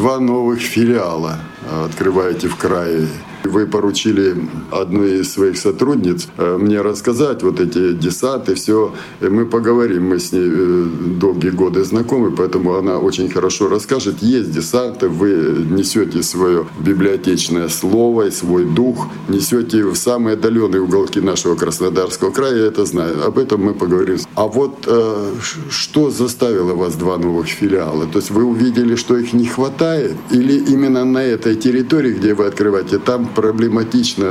последующее. 0.01 0.72
филиала 0.72 1.39
открываете 1.86 2.48
в 2.48 2.55
крае 2.55 3.08
вы 3.43 3.65
поручили 3.65 4.36
одной 4.71 5.19
из 5.19 5.33
своих 5.33 5.57
сотрудниц 5.57 6.27
э, 6.38 6.57
мне 6.57 6.81
рассказать 6.81 7.43
вот 7.43 7.60
эти 7.60 7.93
десанты, 7.93 8.55
все. 8.55 8.93
И 9.21 9.25
мы 9.25 9.45
поговорим, 9.45 10.10
мы 10.10 10.19
с 10.19 10.31
ней 10.31 10.50
э, 10.51 10.86
долгие 11.19 11.50
годы 11.50 11.83
знакомы, 11.83 12.31
поэтому 12.31 12.75
она 12.75 12.98
очень 12.98 13.29
хорошо 13.29 13.69
расскажет. 13.69 14.21
Есть 14.21 14.51
десанты, 14.51 15.07
вы 15.07 15.65
несете 15.69 16.24
свое 16.24 16.65
библиотечное 16.79 17.69
слово 17.69 18.27
и 18.27 18.31
свой 18.31 18.65
дух, 18.65 19.07
несете 19.29 19.83
в 19.83 19.95
самые 19.95 20.33
отдаленные 20.33 20.81
уголки 20.81 21.19
нашего 21.19 21.55
Краснодарского 21.55 22.31
края, 22.31 22.55
я 22.55 22.65
это 22.65 22.86
знаю. 22.86 23.25
Об 23.25 23.38
этом 23.38 23.63
мы 23.63 23.74
поговорим. 23.74 24.17
А 24.36 24.48
вот 24.48 24.86
э, 24.88 25.33
что 25.69 26.10
заставило 26.10 26.74
вас 26.74 26.95
два 26.95 27.17
новых 27.17 27.48
филиала? 27.48 28.05
То 28.05 28.19
есть 28.19 28.31
вы 28.31 28.43
увидели, 28.43 28.95
что 28.95 29.17
их 29.17 29.33
не 29.33 29.45
хватает? 29.45 30.15
Или 30.31 30.53
именно 30.74 31.05
на 31.05 31.24
этой 31.24 31.55
территории, 31.55 32.13
где 32.13 32.33
вы 32.33 32.45
открываете, 32.45 32.98
там 32.98 33.30
проблематично 33.35 34.25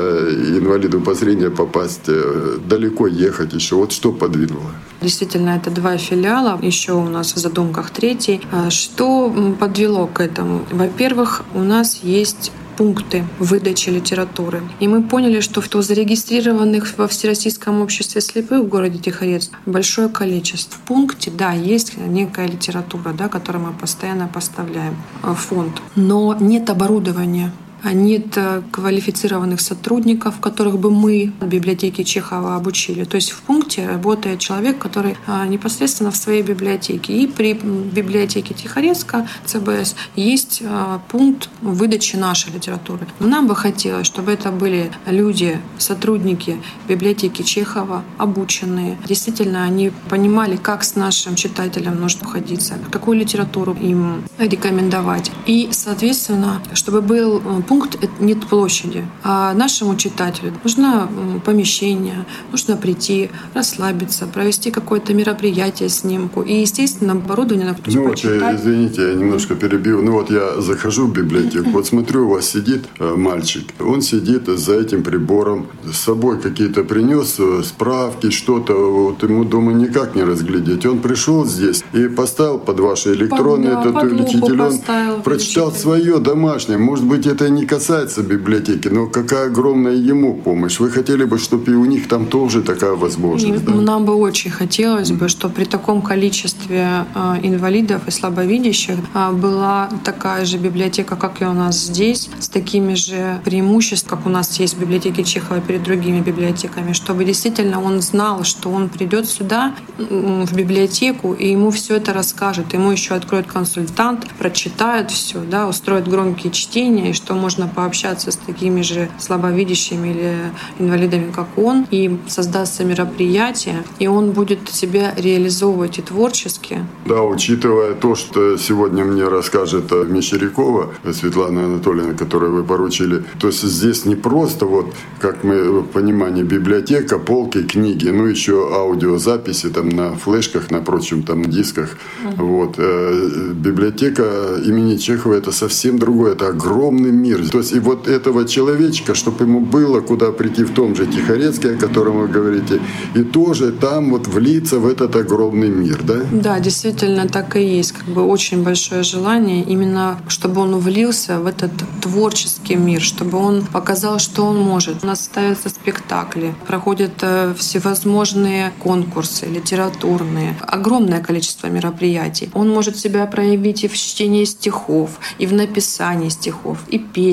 инвалиду 0.58 1.00
по 1.00 1.14
зрению 1.14 1.52
попасть, 1.52 2.08
э, 2.08 2.58
далеко 2.68 3.06
ехать 3.06 3.52
еще. 3.52 3.76
Вот 3.76 3.92
что 3.92 4.12
подвинуло? 4.12 4.70
Действительно, 5.02 5.50
это 5.50 5.70
два 5.70 5.96
филиала. 5.96 6.58
Еще 6.62 6.92
у 6.92 7.08
нас 7.08 7.34
в 7.34 7.38
задумках 7.38 7.90
третий. 7.90 8.40
А 8.52 8.70
что 8.70 9.32
подвело 9.58 10.06
к 10.06 10.20
этому? 10.20 10.60
Во-первых, 10.70 11.42
у 11.54 11.60
нас 11.60 12.00
есть 12.02 12.52
пункты 12.80 13.26
выдачи 13.38 13.90
литературы. 13.90 14.62
И 14.80 14.88
мы 14.88 15.02
поняли, 15.02 15.40
что 15.40 15.60
в 15.60 15.68
зарегистрированных 15.82 16.96
во 16.96 17.08
Всероссийском 17.08 17.82
обществе 17.82 18.22
слепых 18.22 18.62
в 18.62 18.68
городе 18.68 18.98
Тихорецк 18.98 19.52
большое 19.66 20.08
количество. 20.08 20.78
В 20.78 20.80
пункте, 20.86 21.30
да, 21.30 21.52
есть 21.52 21.98
некая 21.98 22.46
литература, 22.46 23.12
да, 23.12 23.28
которую 23.28 23.66
мы 23.66 23.72
постоянно 23.74 24.28
поставляем 24.28 24.96
в 25.22 25.34
фонд. 25.34 25.82
Но 25.94 26.34
нет 26.40 26.70
оборудования 26.70 27.52
нет 27.84 28.36
э, 28.36 28.62
квалифицированных 28.70 29.60
сотрудников, 29.60 30.40
которых 30.40 30.78
бы 30.78 30.90
мы 30.90 31.32
в 31.40 31.46
библиотеке 31.46 32.04
Чехова 32.04 32.56
обучили. 32.56 33.04
То 33.04 33.16
есть 33.16 33.30
в 33.30 33.42
пункте 33.42 33.86
работает 33.86 34.38
человек, 34.38 34.78
который 34.78 35.16
э, 35.26 35.46
непосредственно 35.46 36.10
в 36.10 36.16
своей 36.16 36.42
библиотеке. 36.42 37.12
И 37.12 37.26
при 37.26 37.54
библиотеке 37.54 38.54
Тихорецка, 38.54 39.28
ЦБС, 39.46 39.94
есть 40.16 40.62
э, 40.62 40.98
пункт 41.08 41.48
выдачи 41.62 42.16
нашей 42.16 42.52
литературы. 42.52 43.06
нам 43.18 43.46
бы 43.46 43.56
хотелось, 43.56 44.06
чтобы 44.06 44.32
это 44.32 44.50
были 44.50 44.90
люди, 45.06 45.58
сотрудники 45.78 46.60
библиотеки 46.88 47.42
Чехова, 47.42 48.02
обученные. 48.18 48.98
Действительно, 49.06 49.64
они 49.64 49.92
понимали, 50.08 50.56
как 50.56 50.84
с 50.84 50.94
нашим 50.96 51.34
читателем 51.34 52.00
нужно 52.00 52.22
обходиться, 52.22 52.78
какую 52.90 53.18
литературу 53.18 53.76
им 53.80 54.22
рекомендовать. 54.38 55.30
И, 55.46 55.68
соответственно, 55.72 56.60
чтобы 56.74 57.00
был 57.00 57.40
пункт 57.70 57.96
нет 58.18 58.40
площади. 58.48 59.04
А 59.22 59.54
нашему 59.54 59.94
читателю 59.94 60.52
нужно 60.64 61.08
помещение, 61.44 62.26
нужно 62.50 62.76
прийти, 62.76 63.30
расслабиться, 63.54 64.26
провести 64.26 64.72
какое-то 64.72 65.14
мероприятие, 65.14 65.88
снимку. 65.88 66.42
И, 66.42 66.52
естественно, 66.52 67.12
оборудование 67.12 67.68
на 67.68 67.76
Ну 67.86 68.08
вот, 68.08 68.24
извините, 68.24 69.02
я 69.02 69.14
немножко 69.14 69.54
перебил. 69.54 70.02
Ну 70.02 70.12
вот 70.12 70.32
я 70.32 70.60
захожу 70.60 71.06
в 71.06 71.12
библиотеку, 71.12 71.70
вот 71.74 71.86
смотрю, 71.86 72.26
у 72.26 72.30
вас 72.30 72.46
сидит 72.46 72.86
э, 72.98 73.14
мальчик. 73.14 73.62
Он 73.78 74.02
сидит 74.02 74.48
за 74.48 74.74
этим 74.74 75.04
прибором, 75.04 75.68
с 75.92 75.96
собой 75.96 76.40
какие-то 76.40 76.82
принес 76.82 77.36
э, 77.38 77.62
справки, 77.64 78.30
что-то. 78.30 78.74
Вот 78.74 79.22
ему 79.22 79.44
дома 79.44 79.72
никак 79.72 80.16
не 80.16 80.24
разглядеть. 80.24 80.86
Он 80.86 80.98
пришел 80.98 81.46
здесь 81.46 81.84
и 81.92 82.08
поставил 82.08 82.58
под 82.58 82.80
ваши 82.80 83.12
электронные, 83.12 83.76
под, 83.76 83.94
да, 83.94 84.00
увеличитель. 84.00 84.60
Он 84.60 85.22
прочитал 85.22 85.70
свое 85.70 86.18
домашнее. 86.18 86.78
Может 86.78 87.04
быть, 87.04 87.28
это 87.28 87.48
не 87.48 87.59
не 87.60 87.66
касается 87.66 88.22
библиотеки, 88.22 88.88
но 88.88 89.06
какая 89.06 89.46
огромная 89.46 89.94
ему 89.94 90.34
помощь. 90.34 90.80
Вы 90.80 90.90
хотели 90.90 91.24
бы, 91.24 91.38
чтобы 91.38 91.72
и 91.72 91.74
у 91.74 91.84
них 91.84 92.08
там 92.08 92.26
тоже 92.26 92.62
такая 92.62 92.92
возможность? 92.92 93.64
да? 93.64 93.72
Нам 93.72 94.04
бы 94.04 94.14
очень 94.14 94.50
хотелось 94.50 95.10
бы, 95.10 95.28
чтобы 95.28 95.54
при 95.54 95.64
таком 95.64 96.00
количестве 96.02 97.04
э, 97.14 97.36
инвалидов 97.42 98.02
и 98.06 98.10
слабовидящих 98.10 98.96
э, 99.14 99.32
была 99.32 99.90
такая 100.04 100.44
же 100.44 100.56
библиотека, 100.56 101.16
как 101.16 101.42
и 101.42 101.44
у 101.44 101.52
нас 101.52 101.76
здесь, 101.76 102.30
с 102.40 102.48
такими 102.48 102.94
же 102.94 103.40
преимуществами, 103.44 104.10
как 104.10 104.26
у 104.26 104.30
нас 104.30 104.58
есть 104.58 104.76
в 104.76 104.80
библиотеке 104.80 105.22
Чехова 105.22 105.60
перед 105.60 105.82
другими 105.82 106.20
библиотеками, 106.20 106.94
чтобы 106.94 107.24
действительно 107.24 107.82
он 107.82 108.00
знал, 108.00 108.44
что 108.44 108.70
он 108.70 108.88
придет 108.88 109.26
сюда, 109.28 109.74
в 109.98 110.54
библиотеку, 110.54 111.34
и 111.34 111.50
ему 111.50 111.70
все 111.70 111.96
это 111.96 112.12
расскажет. 112.12 112.72
Ему 112.72 112.90
еще 112.90 113.14
откроет 113.14 113.46
консультант, 113.46 114.26
прочитает 114.38 115.10
все, 115.10 115.40
да, 115.40 115.68
устроит 115.68 116.08
громкие 116.08 116.52
чтения, 116.52 117.10
и 117.10 117.12
что 117.12 117.34
можно 117.50 117.66
пообщаться 117.66 118.30
с 118.30 118.36
такими 118.36 118.82
же 118.82 119.08
слабовидящими 119.18 120.08
или 120.08 120.34
инвалидами, 120.78 121.32
как 121.34 121.48
он, 121.56 121.84
и 121.90 122.16
создастся 122.28 122.84
мероприятие, 122.84 123.82
и 123.98 124.06
он 124.06 124.30
будет 124.30 124.68
себя 124.68 125.12
реализовывать 125.16 125.98
и 125.98 126.02
творчески. 126.02 126.78
Да, 127.06 127.22
учитывая 127.24 127.94
то, 127.94 128.14
что 128.14 128.56
сегодня 128.56 129.04
мне 129.04 129.26
расскажет 129.26 129.90
Мещерякова 129.90 130.90
Светлана 131.12 131.64
Анатольевна, 131.64 132.14
которую 132.14 132.52
вы 132.52 132.62
поручили, 132.62 133.24
то 133.40 133.48
есть 133.48 133.62
здесь 133.62 134.04
не 134.04 134.14
просто 134.14 134.66
вот, 134.66 134.94
как 135.18 135.42
мы 135.42 135.82
понимание, 135.82 136.44
библиотека, 136.44 137.18
полки, 137.18 137.62
книги, 137.64 138.10
ну 138.10 138.26
еще 138.26 138.70
аудиозаписи 138.72 139.70
там 139.70 139.88
на 139.88 140.12
флешках, 140.14 140.70
на 140.70 140.80
прочем 140.82 141.24
там 141.24 141.44
дисках. 141.44 141.96
Uh-huh. 142.24 142.44
Вот. 142.44 142.74
Э, 142.78 143.52
библиотека 143.54 144.22
имени 144.64 144.98
Чехова 144.98 145.34
это 145.34 145.50
совсем 145.50 145.98
другое, 145.98 146.32
это 146.34 146.48
огромный 146.48 147.10
мир. 147.10 147.39
То 147.48 147.58
есть 147.58 147.72
и 147.72 147.78
вот 147.78 148.08
этого 148.08 148.46
человечка, 148.46 149.14
чтобы 149.14 149.44
ему 149.44 149.60
было 149.60 150.00
куда 150.00 150.32
прийти 150.32 150.64
в 150.64 150.72
том 150.74 150.94
же 150.94 151.06
Тихорецке, 151.06 151.70
о 151.70 151.76
котором 151.76 152.20
вы 152.20 152.28
говорите, 152.28 152.80
и 153.14 153.22
тоже 153.22 153.72
там 153.72 154.10
вот 154.10 154.28
влиться 154.28 154.78
в 154.78 154.86
этот 154.86 155.16
огромный 155.16 155.68
мир, 155.68 156.00
да? 156.02 156.20
Да, 156.32 156.60
действительно 156.60 157.28
так 157.28 157.56
и 157.56 157.62
есть. 157.62 157.92
Как 157.92 158.04
бы 158.08 158.22
очень 158.22 158.62
большое 158.62 159.02
желание 159.02 159.62
именно, 159.62 160.20
чтобы 160.28 160.60
он 160.60 160.78
влился 160.78 161.40
в 161.40 161.46
этот 161.46 161.72
творческий 162.00 162.76
мир, 162.76 163.00
чтобы 163.00 163.38
он 163.38 163.64
показал, 163.66 164.18
что 164.18 164.44
он 164.44 164.58
может. 164.58 165.04
У 165.04 165.06
нас 165.06 165.24
ставятся 165.24 165.68
спектакли, 165.68 166.54
проходят 166.66 167.12
э, 167.22 167.54
всевозможные 167.56 168.72
конкурсы 168.78 169.46
литературные, 169.46 170.56
огромное 170.60 171.20
количество 171.20 171.68
мероприятий. 171.68 172.50
Он 172.54 172.68
может 172.70 172.96
себя 172.96 173.26
проявить 173.26 173.84
и 173.84 173.88
в 173.88 173.96
чтении 173.96 174.44
стихов, 174.44 175.10
и 175.38 175.46
в 175.46 175.52
написании 175.52 176.28
стихов, 176.28 176.78
и 176.88 176.98
песен, 176.98 177.29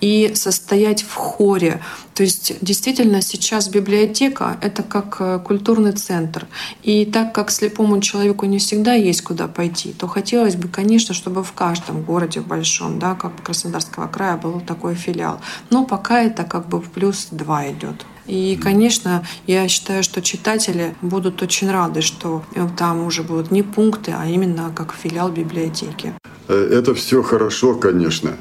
и 0.00 0.32
состоять 0.34 1.02
в 1.02 1.14
хоре. 1.14 1.80
То 2.14 2.22
есть 2.22 2.54
действительно 2.60 3.22
сейчас 3.22 3.68
библиотека— 3.68 4.58
это 4.60 4.82
как 4.82 5.16
э, 5.20 5.38
культурный 5.38 5.92
центр. 5.92 6.46
И 6.82 7.04
так 7.06 7.32
как 7.32 7.50
слепому 7.50 8.00
человеку 8.00 8.46
не 8.46 8.58
всегда 8.58 8.94
есть 8.94 9.22
куда 9.22 9.48
пойти, 9.48 9.92
то 9.92 10.06
хотелось 10.06 10.56
бы, 10.56 10.68
конечно, 10.68 11.14
чтобы 11.14 11.42
в 11.42 11.52
каждом 11.52 12.02
городе 12.02 12.40
большом, 12.40 12.98
да, 12.98 13.14
как 13.14 13.42
Краснодарского 13.42 14.06
края, 14.06 14.36
был 14.36 14.60
такой 14.60 14.94
филиал. 14.94 15.40
Но 15.70 15.86
пока 15.86 16.22
это 16.22 16.44
как 16.44 16.68
бы 16.68 16.80
в 16.80 16.90
плюс 16.90 17.28
два 17.30 17.70
идет. 17.70 18.04
И, 18.26 18.56
конечно, 18.62 19.24
я 19.46 19.66
считаю, 19.68 20.02
что 20.02 20.22
читатели 20.22 20.94
будут 21.02 21.42
очень 21.42 21.70
рады, 21.70 22.00
что 22.00 22.44
там 22.76 23.04
уже 23.04 23.22
будут 23.22 23.50
не 23.50 23.62
пункты, 23.62 24.14
а 24.16 24.26
именно 24.26 24.70
как 24.74 24.94
филиал 24.94 25.30
библиотеки. 25.30 26.12
Э, 26.48 26.54
это 26.54 26.94
все 26.94 27.22
хорошо, 27.22 27.74
конечно. 27.74 28.36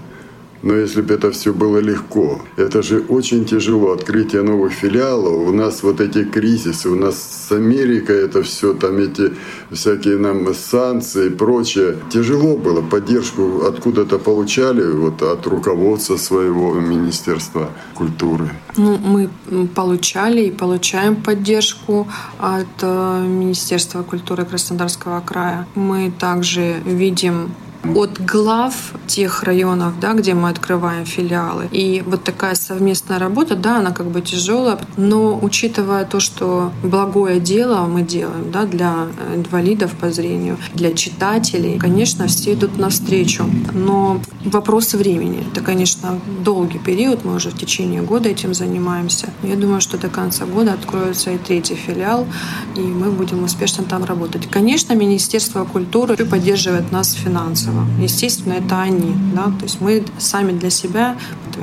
Но 0.62 0.76
если 0.76 1.02
бы 1.02 1.14
это 1.14 1.32
все 1.32 1.54
было 1.54 1.78
легко, 1.78 2.42
это 2.58 2.82
же 2.82 3.00
очень 3.10 3.46
тяжело, 3.46 3.92
открытие 3.92 4.42
новых 4.42 4.74
филиалов. 4.74 5.48
У 5.48 5.52
нас 5.52 5.84
вот 5.84 6.02
эти 6.02 6.26
кризисы, 6.26 6.90
у 6.90 6.96
нас 6.96 7.48
с 7.48 7.52
Америкой 7.52 8.26
это 8.26 8.44
все, 8.44 8.74
там 8.74 8.98
эти 8.98 9.34
всякие 9.72 10.18
нам 10.18 10.54
санкции 10.54 11.28
и 11.28 11.30
прочее. 11.30 11.96
Тяжело 12.10 12.58
было, 12.58 12.82
поддержку 12.82 13.66
откуда-то 13.66 14.20
получали, 14.20 14.84
вот 14.92 15.22
от 15.22 15.48
руководства 15.48 16.18
своего 16.18 16.74
Министерства 16.74 17.70
культуры. 17.94 18.50
Ну, 18.78 18.98
мы 18.98 19.30
получали 19.76 20.42
и 20.42 20.52
получаем 20.52 21.16
поддержку 21.16 22.08
от 22.38 22.68
э, 22.82 23.26
Министерства 23.28 24.04
культуры 24.04 24.46
Краснодарского 24.46 25.22
края. 25.22 25.68
Мы 25.76 26.12
также 26.12 26.82
видим 26.86 27.52
от 27.84 28.20
глав 28.20 28.94
тех 29.08 29.44
районов, 29.44 30.00
да, 30.00 30.14
где 30.14 30.34
мы 30.34 30.50
открываем 30.50 31.06
филиалы. 31.06 31.68
И 31.72 32.04
вот 32.06 32.24
такая 32.24 32.56
совместная 32.56 33.20
работа, 33.20 33.56
да, 33.56 33.78
она 33.78 33.92
как 33.92 34.08
бы 34.08 34.22
тяжелая, 34.22 34.80
но 34.98 35.40
учитывая 35.42 36.06
то, 36.06 36.20
что 36.20 36.72
благое 36.84 37.40
дело 37.40 37.86
мы 37.86 38.02
делаем 38.02 38.52
да, 38.52 38.66
для 38.66 39.08
инвалидов 39.34 39.92
по 40.00 40.12
зрению, 40.12 40.58
для 40.74 40.94
читателей, 40.94 41.80
конечно, 41.80 42.28
все 42.28 42.54
идут 42.54 42.78
навстречу. 42.78 43.46
Но 43.74 44.20
вопрос 44.44 44.94
времени. 44.94 45.46
Это, 45.52 45.62
конечно, 45.62 46.20
долгий 46.44 46.80
период, 46.80 47.26
мы 47.26 47.36
уже 47.36 47.50
в 47.50 47.58
течение 47.58 48.02
года 48.02 48.30
этим 48.30 48.54
занимаемся. 48.54 49.30
Я 49.44 49.56
думаю, 49.56 49.82
что 49.82 49.98
до 49.98 50.10
конца 50.10 50.46
года 50.46 50.74
откроется 50.74 51.32
и 51.32 51.38
третий 51.38 51.76
филиал, 51.76 52.28
и 52.76 52.82
мы 52.82 53.12
будем 53.12 53.44
успешно 53.44 53.84
там 53.84 54.04
работать. 54.04 54.48
Конечно, 54.48 54.94
Министерство 54.94 55.64
культуры 55.66 56.18
поддерживает 56.26 56.92
нас 56.92 57.14
финансово 57.14 57.69
Чехова. 57.70 57.86
Естественно, 58.02 58.54
это 58.54 58.82
они. 58.82 59.14
Да? 59.34 59.46
То 59.46 59.64
есть 59.64 59.82
мы 59.82 60.04
сами 60.18 60.52
для 60.52 60.70
себя, 60.70 61.16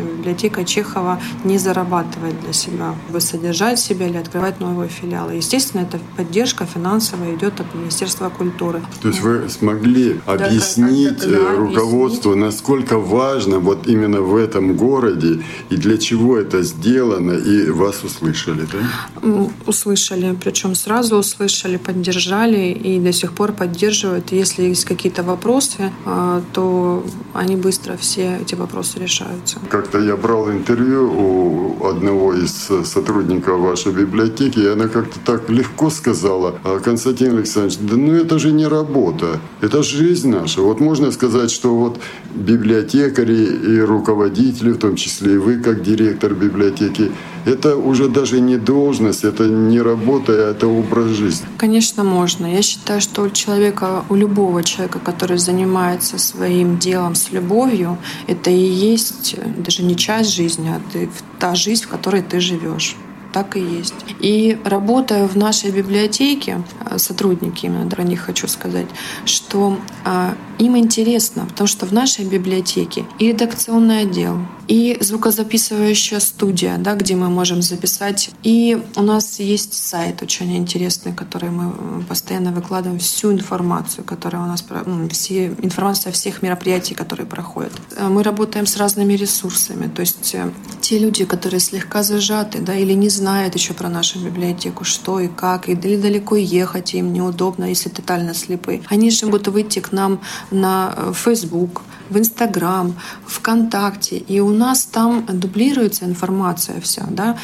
библиотека 0.02 0.64
Чехова 0.64 1.20
не 1.44 1.58
зарабатывает 1.58 2.40
для 2.40 2.52
себя, 2.52 2.94
чтобы 3.04 3.20
содержать 3.20 3.78
себя 3.78 4.06
или 4.08 4.16
открывать 4.16 4.60
новые 4.60 4.88
филиалы. 4.88 5.34
Естественно, 5.34 5.82
эта 5.82 5.98
поддержка 6.16 6.66
финансовая 6.66 7.34
идет 7.34 7.60
от 7.60 7.74
Министерства 7.74 8.28
культуры. 8.28 8.82
То 9.02 9.08
есть 9.08 9.20
вы 9.20 9.48
смогли 9.48 10.20
объяснить 10.26 11.18
да, 11.18 11.28
да, 11.28 11.56
руководству, 11.56 12.32
объяснить. 12.32 12.56
насколько 12.56 12.98
важно 12.98 13.58
вот 13.58 13.86
именно 13.86 14.20
в 14.20 14.36
этом 14.36 14.76
городе 14.76 15.42
и 15.70 15.76
для 15.76 15.98
чего 15.98 16.36
это 16.36 16.62
сделано, 16.62 17.32
и 17.32 17.70
вас 17.70 18.02
услышали, 18.04 18.66
да? 18.72 19.28
Услышали, 19.66 20.36
причем 20.42 20.74
сразу 20.74 21.16
услышали, 21.16 21.76
поддержали 21.76 22.72
и 22.72 22.98
до 23.00 23.12
сих 23.12 23.32
пор 23.32 23.52
поддерживают. 23.52 24.32
Если 24.32 24.62
есть 24.62 24.84
какие-то 24.84 25.22
вопросы, 25.22 25.92
а, 26.04 26.42
то 26.52 27.04
они 27.34 27.56
быстро 27.56 27.96
все 27.96 28.38
эти 28.42 28.54
вопросы 28.54 28.98
решаются. 28.98 29.58
Как-то 29.86 30.00
я 30.00 30.16
брал 30.16 30.50
интервью 30.50 31.12
у 31.12 31.86
одного 31.86 32.34
из 32.34 32.50
сотрудников 32.84 33.60
вашей 33.60 33.92
библиотеки, 33.92 34.58
и 34.58 34.66
она 34.66 34.88
как-то 34.88 35.20
так 35.24 35.48
легко 35.48 35.90
сказала, 35.90 36.58
а 36.64 36.80
Константин 36.80 37.36
Александрович, 37.36 37.78
да 37.78 37.96
ну 37.96 38.12
это 38.14 38.40
же 38.40 38.50
не 38.50 38.66
работа, 38.66 39.38
это 39.60 39.84
жизнь 39.84 40.28
наша. 40.28 40.60
Вот 40.60 40.80
можно 40.80 41.12
сказать, 41.12 41.52
что 41.52 41.76
вот 41.76 42.00
библиотекари 42.34 43.76
и 43.76 43.78
руководители, 43.78 44.72
в 44.72 44.78
том 44.78 44.96
числе 44.96 45.34
и 45.34 45.38
вы, 45.38 45.58
как 45.58 45.84
директор 45.84 46.34
библиотеки, 46.34 47.12
это 47.46 47.76
уже 47.76 48.08
даже 48.08 48.40
не 48.40 48.56
должность, 48.56 49.24
это 49.24 49.44
не 49.44 49.80
работа, 49.80 50.32
а 50.32 50.50
это 50.50 50.66
образ 50.66 51.06
жизни. 51.10 51.46
Конечно, 51.58 52.04
можно. 52.04 52.46
Я 52.46 52.62
считаю, 52.62 53.00
что 53.00 53.22
у 53.22 53.30
человека, 53.30 54.04
у 54.08 54.16
любого 54.16 54.64
человека, 54.64 54.98
который 54.98 55.38
занимается 55.38 56.18
своим 56.18 56.78
делом 56.78 57.14
с 57.14 57.30
любовью, 57.30 57.98
это 58.26 58.50
и 58.50 58.90
есть 58.90 59.36
даже 59.56 59.84
не 59.84 59.96
часть 59.96 60.34
жизни, 60.34 60.68
а 60.68 60.80
ты, 60.92 61.08
та 61.38 61.54
жизнь, 61.54 61.84
в 61.84 61.88
которой 61.88 62.22
ты 62.22 62.40
живешь 62.40 62.96
так 63.32 63.54
и 63.54 63.60
есть. 63.60 63.94
И 64.20 64.58
работая 64.64 65.28
в 65.28 65.36
нашей 65.36 65.70
библиотеке, 65.70 66.62
э, 66.90 66.96
сотрудники 66.96 67.66
именно 67.66 67.86
про 67.90 68.02
них 68.02 68.20
хочу 68.22 68.48
сказать, 68.48 68.86
что 69.26 69.76
а, 70.04 70.34
им 70.58 70.76
интересно, 70.76 71.46
потому 71.46 71.66
что 71.66 71.86
в 71.86 71.92
нашей 71.92 72.24
библиотеке 72.24 73.04
и 73.18 73.28
редакционный 73.28 74.00
отдел, 74.02 74.38
и 74.68 74.96
звукозаписывающая 75.00 76.20
студия, 76.20 76.76
да, 76.78 76.94
где 76.94 77.14
мы 77.14 77.28
можем 77.28 77.62
записать. 77.62 78.30
И 78.42 78.82
у 78.96 79.02
нас 79.02 79.38
есть 79.38 79.74
сайт 79.74 80.22
очень 80.22 80.56
интересный, 80.56 81.12
который 81.12 81.50
мы 81.50 81.72
э, 81.72 82.02
постоянно 82.08 82.52
выкладываем 82.52 82.98
всю 82.98 83.32
информацию, 83.32 84.04
которая 84.04 84.42
у 84.42 84.46
нас, 84.46 84.64
ну, 84.86 85.08
все, 85.08 85.54
информация 85.62 86.12
всех 86.12 86.42
мероприятий, 86.42 86.94
которые 86.94 87.26
проходят. 87.26 87.72
Э, 87.96 88.08
мы 88.08 88.22
работаем 88.22 88.66
с 88.66 88.76
разными 88.76 89.14
ресурсами, 89.14 89.88
то 89.88 90.00
есть 90.00 90.34
э, 90.34 90.50
те 90.80 90.98
люди, 90.98 91.24
которые 91.24 91.60
слегка 91.60 92.02
зажаты, 92.02 92.58
да, 92.58 92.74
или 92.74 92.92
не 92.92 93.08
знают 93.08 93.54
еще 93.54 93.72
про 93.72 93.88
нашу 93.88 94.18
библиотеку, 94.18 94.84
что 94.84 95.20
и 95.20 95.28
как, 95.28 95.68
или 95.68 95.96
далеко 95.96 96.36
ехать 96.36 96.94
им 96.94 97.12
неудобно, 97.12 97.64
если 97.64 97.88
тотально 97.88 98.34
слепые, 98.34 98.82
они 98.88 99.10
же 99.10 99.26
могут 99.26 99.48
выйти 99.48 99.78
к 99.78 99.92
нам 99.92 100.20
на 100.50 101.12
Facebook, 101.14 101.82
в 102.10 102.18
Инстаграм, 102.18 102.94
ВКонтакте, 103.26 104.16
и 104.16 104.40
у 104.40 104.50
нас 104.50 104.84
там 104.84 105.26
дублируется 105.26 106.04
информация 106.04 106.80
вся, 106.80 107.04
да, 107.10 107.36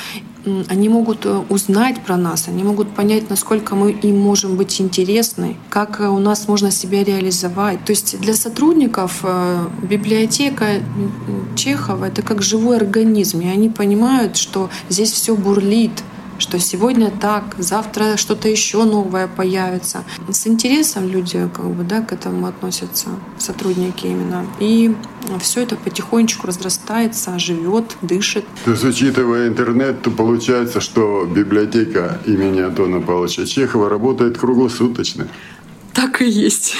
они 0.68 0.88
могут 0.88 1.24
э, 1.24 1.42
узнать 1.48 2.00
про 2.00 2.16
нас, 2.16 2.48
они 2.48 2.64
могут 2.64 2.94
понять, 2.94 3.30
насколько 3.30 3.74
мы 3.76 3.92
им 3.92 4.18
можем 4.18 4.56
быть 4.56 4.80
интересны, 4.80 5.56
как 5.70 6.00
э, 6.00 6.08
у 6.08 6.18
нас 6.18 6.48
можно 6.48 6.70
себя 6.70 7.04
реализовать. 7.04 7.84
То 7.84 7.92
есть 7.92 8.20
для 8.20 8.34
сотрудников 8.34 9.20
э, 9.22 9.66
библиотека 9.82 10.80
Чехова— 11.54 12.04
это 12.06 12.22
как 12.22 12.42
живой 12.42 12.76
организм, 12.76 13.40
и 13.40 13.46
они 13.46 13.68
понимают, 13.68 14.36
что 14.36 14.68
здесь 14.88 15.12
все 15.12 15.36
бурлит, 15.36 16.02
что 16.42 16.58
сегодня 16.58 17.10
так, 17.10 17.54
завтра 17.58 18.16
что-то 18.16 18.48
еще 18.48 18.84
новое 18.84 19.28
появится. 19.28 20.04
С 20.28 20.46
интересом 20.46 21.08
люди 21.08 21.48
как 21.54 21.70
бы, 21.70 21.84
да, 21.84 22.02
к 22.02 22.12
этому 22.12 22.46
относятся, 22.46 23.08
сотрудники 23.38 24.06
именно. 24.06 24.44
И 24.60 24.94
все 25.40 25.62
это 25.62 25.76
потихонечку 25.76 26.48
разрастается, 26.48 27.38
живет, 27.38 27.96
дышит. 28.02 28.44
То 28.64 28.72
есть, 28.72 28.84
учитывая 28.84 29.48
интернет, 29.48 30.02
то 30.02 30.10
получается, 30.10 30.80
что 30.80 31.24
библиотека 31.24 32.20
имени 32.26 32.60
Антона 32.60 33.00
Павловича 33.00 33.46
Чехова 33.46 33.88
работает 33.88 34.36
круглосуточно. 34.36 35.28
Так 35.94 36.22
и 36.22 36.28
есть. 36.28 36.74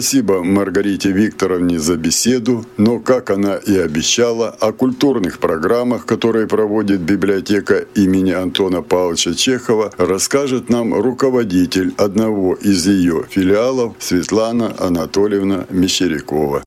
Спасибо 0.00 0.42
Маргарите 0.42 1.12
Викторовне 1.12 1.78
за 1.78 1.96
беседу, 1.96 2.64
но, 2.78 3.00
как 3.00 3.28
она 3.28 3.56
и 3.56 3.76
обещала, 3.76 4.48
о 4.48 4.72
культурных 4.72 5.38
программах, 5.38 6.06
которые 6.06 6.46
проводит 6.46 7.00
библиотека 7.00 7.84
имени 7.94 8.30
Антона 8.30 8.80
Павловича 8.80 9.34
Чехова, 9.34 9.92
расскажет 9.98 10.70
нам 10.70 10.94
руководитель 10.94 11.92
одного 11.98 12.54
из 12.54 12.86
ее 12.86 13.24
филиалов 13.28 13.92
Светлана 13.98 14.74
Анатольевна 14.78 15.66
Мещерякова. 15.68 16.62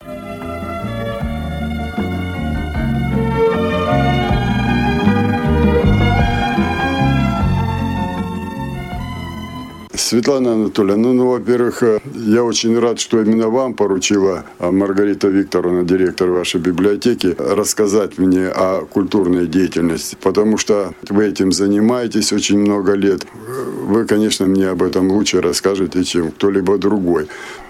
Светлана 10.14 10.54
Анатольевна, 10.54 11.08
ну, 11.08 11.14
ну, 11.14 11.28
во-первых, 11.32 11.82
э, 11.82 12.00
я 12.14 12.44
очень 12.44 12.78
рад, 12.78 13.00
что 13.00 13.20
именно 13.20 13.50
вам 13.50 13.74
поручила 13.74 14.46
а, 14.60 14.72
Маргарита 14.72 15.28
Викторовна, 15.28 15.84
директор 15.84 16.30
вашей 16.30 16.62
библиотеки, 16.62 17.36
рассказать 17.40 18.20
мне 18.20 18.46
о 18.48 18.86
культурной 18.86 19.48
деятельности, 19.48 20.16
потому 20.22 20.60
что 20.60 20.94
вы 21.10 21.26
этим 21.26 21.52
занимаетесь 21.52 22.32
очень 22.32 22.60
много 22.60 22.94
лет. 22.94 23.26
Вы, 23.88 24.06
конечно, 24.06 24.46
мне 24.46 24.68
об 24.68 24.84
этом 24.84 25.10
лучше 25.12 25.42
расскажете, 25.42 26.04
чем 26.04 26.30
кто-либо 26.30 26.78
другой. 26.78 27.28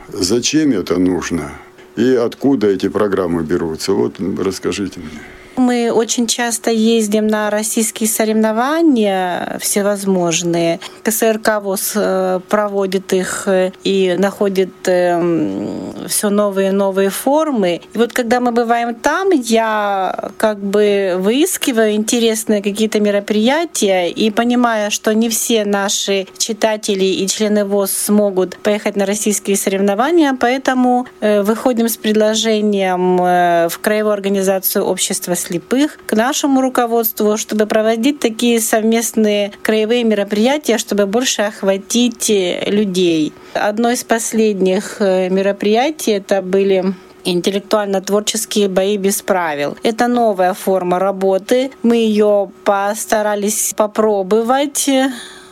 Зачем 0.09 0.71
это 0.71 0.99
нужно? 0.99 1.49
И 1.95 2.13
откуда 2.13 2.67
эти 2.67 2.89
программы 2.89 3.43
берутся? 3.43 3.93
Вот 3.93 4.15
расскажите 4.19 4.99
мне. 4.99 5.21
Мы 5.55 5.91
очень 5.91 6.25
часто 6.25 6.71
ездим 6.71 7.27
на 7.27 7.49
российские 7.49 8.09
соревнования 8.09 9.59
всевозможные. 9.59 10.79
КСРК 11.03 11.61
ВОЗ 11.61 11.91
э, 11.95 12.39
проводит 12.49 13.13
их 13.13 13.43
э, 13.47 13.71
и 13.83 14.15
находит 14.17 14.71
эм, 14.85 16.07
все 16.07 16.29
новые 16.29 16.69
и 16.69 16.71
новые 16.71 17.09
формы. 17.09 17.81
И 17.93 17.97
вот 17.97 18.13
когда 18.13 18.39
мы 18.39 18.51
бываем 18.51 18.95
там, 18.95 19.29
я 19.29 20.31
как 20.37 20.59
бы 20.59 21.15
выискиваю 21.19 21.91
интересные 21.93 22.63
какие-то 22.63 22.99
мероприятия 22.99 24.09
и 24.09 24.31
понимая, 24.31 24.89
что 24.89 25.13
не 25.13 25.29
все 25.29 25.65
наши 25.65 26.27
читатели 26.37 27.05
и 27.05 27.27
члены 27.27 27.63
ВОЗ 27.65 27.91
смогут 27.91 28.57
поехать 28.57 28.95
на 28.95 29.05
российские 29.05 29.55
соревнования, 29.55 30.35
поэтому 30.39 31.05
э, 31.19 31.43
выходим 31.43 31.87
с 31.89 31.97
предложением 31.97 33.17
в 33.17 33.79
Краевую 33.81 34.13
организацию 34.13 34.83
общества 34.83 35.35
слепых 35.43 35.97
к 36.05 36.13
нашему 36.13 36.61
руководству, 36.61 37.37
чтобы 37.37 37.65
проводить 37.65 38.19
такие 38.19 38.59
совместные 38.59 39.51
краевые 39.61 40.03
мероприятия, 40.03 40.77
чтобы 40.77 41.05
больше 41.05 41.43
охватить 41.43 42.29
э, 42.29 42.63
людей. 42.67 43.33
Одно 43.53 43.91
из 43.91 44.03
последних 44.03 44.97
э, 44.99 45.29
мероприятий 45.29 46.11
это 46.11 46.41
были 46.41 46.93
интеллектуально-творческие 47.25 48.67
бои 48.67 48.97
без 48.97 49.21
правил. 49.21 49.77
Это 49.83 50.07
новая 50.07 50.53
форма 50.53 50.99
работы. 50.99 51.71
Мы 51.81 51.97
ее 51.97 52.51
постарались 52.63 53.73
попробовать 53.75 54.89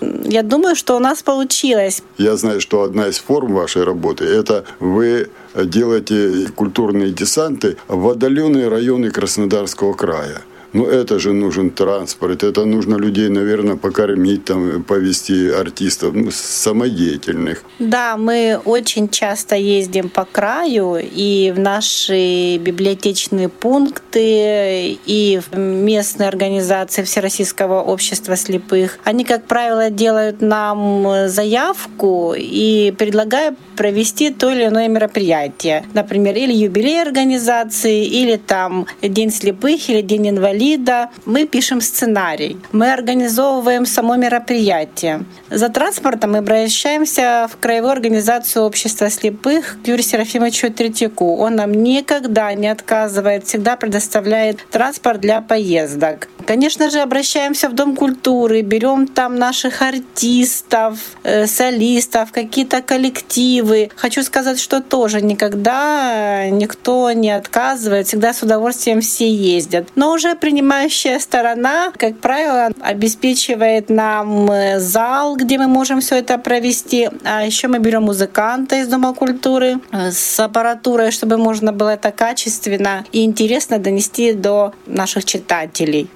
я 0.02 0.44
думаю, 0.44 0.76
что 0.76 0.96
у 0.96 1.00
нас 1.00 1.24
получилось. 1.24 2.04
Я 2.18 2.36
знаю, 2.36 2.62
что 2.62 2.84
одна 2.84 3.08
из 3.08 3.20
форм 3.20 3.54
вашей 3.54 3.84
работы– 3.84 4.26
это 4.26 4.66
вы 4.80 5.30
делаете 5.56 6.48
культурные 6.56 7.12
десанты 7.12 7.78
в 7.88 8.10
отдаленные 8.10 8.68
районы 8.68 9.12
Краснодарского 9.12 9.94
края. 9.94 10.42
Ну, 10.74 10.86
это 10.86 11.20
же 11.20 11.34
нужен 11.34 11.70
транспорт, 11.70 12.44
это 12.44 12.66
нужно 12.66 12.96
людей, 12.96 13.30
наверное, 13.30 13.76
покормить, 13.76 14.46
там, 14.46 14.84
повести 14.84 15.50
артистов 15.50 16.14
ну, 16.14 16.32
самодеятельных. 16.32 17.64
Да, 17.80 18.16
мы 18.16 18.60
очень 18.64 19.10
часто 19.10 19.56
ездим 19.56 20.10
по 20.10 20.26
краю, 20.26 20.98
и 21.02 21.52
в 21.56 21.60
наши 21.60 22.58
библиотечные 22.58 23.50
пункты, 23.50 24.98
и 25.06 25.42
в 25.52 25.58
местные 25.58 26.30
организации 26.30 27.04
Всероссийского 27.04 27.82
общества 27.82 28.38
слепых. 28.38 29.00
Они, 29.04 29.26
как 29.26 29.46
правило, 29.46 29.90
делают 29.90 30.42
нам 30.42 31.28
заявку 31.28 32.34
и 32.38 32.94
предлагают 32.98 33.58
провести 33.76 34.30
то 34.32 34.52
или 34.52 34.68
иное 34.68 34.88
мероприятие. 34.88 35.84
Например, 35.94 36.36
или 36.36 36.54
юбилей 36.54 37.02
организации, 37.02 38.06
или 38.06 38.38
там 38.38 38.86
День 39.02 39.32
слепых, 39.32 39.90
или 39.90 40.02
День 40.02 40.30
инвалида. 40.62 41.10
Мы 41.26 41.46
пишем 41.46 41.82
сценарий. 41.82 42.58
Мы 42.72 42.94
организовываем 42.94 43.86
само 43.86 44.16
мероприятие. 44.16 45.26
За 45.50 45.70
транспортом 45.70 46.32
мы 46.32 46.38
обращаемся 46.40 47.48
в 47.52 47.58
Краевую 47.58 47.92
организацию 47.92 48.66
общества 48.66 49.10
слепых 49.10 49.78
к 49.84 49.88
Юрию 49.88 50.04
Серафимовичу 50.04 50.72
Третьяку. 50.72 51.38
Он 51.38 51.56
нам 51.56 51.72
никогда 51.72 52.54
не 52.54 52.68
отказывает, 52.68 53.46
всегда 53.46 53.76
предоставляет 53.76 54.60
транспорт 54.70 55.20
для 55.22 55.42
поездок. 55.42 56.28
Конечно 56.52 56.90
же, 56.90 57.00
обращаемся 57.00 57.70
в 57.70 57.76
Дом 57.76 57.96
культуры, 57.96 58.62
берем 58.62 59.08
там 59.08 59.36
наших 59.36 59.82
артистов, 59.82 61.00
э, 61.24 61.48
солистов, 61.48 62.34
какие-то 62.34 62.82
коллективы. 62.82 63.90
Хочу 63.96 64.22
сказать, 64.22 64.60
что 64.60 64.82
тоже 64.82 65.22
никогда 65.22 66.50
никто 66.50 67.14
не 67.14 67.32
отказывает, 67.32 68.08
всегда 68.08 68.34
с 68.34 68.44
удовольствием 68.44 69.00
все 69.00 69.30
ездят. 69.34 69.88
Но 69.96 70.12
уже 70.12 70.36
принимающая 70.36 71.20
сторона, 71.20 71.94
как 71.96 72.18
правило, 72.20 72.72
обеспечивает 72.82 73.90
нам 73.90 74.52
э, 74.52 74.80
зал, 74.80 75.38
где 75.38 75.58
мы 75.58 75.68
можем 75.68 76.02
все 76.02 76.18
это 76.18 76.38
провести. 76.38 77.10
А 77.24 77.46
еще 77.46 77.70
мы 77.70 77.80
берем 77.80 78.04
музыканта 78.04 78.76
из 78.82 78.90
Дома 78.90 79.14
культуры 79.14 79.80
э, 79.94 80.12
с 80.12 80.38
аппаратурой, 80.38 81.12
чтобы 81.12 81.38
можно 81.38 81.72
было 81.72 81.92
это 81.92 82.12
качественно 82.12 83.06
и 83.14 83.24
интересно 83.24 83.80
донести 83.80 84.34
до 84.34 84.74
наших 84.86 85.24
читателей 85.24 86.10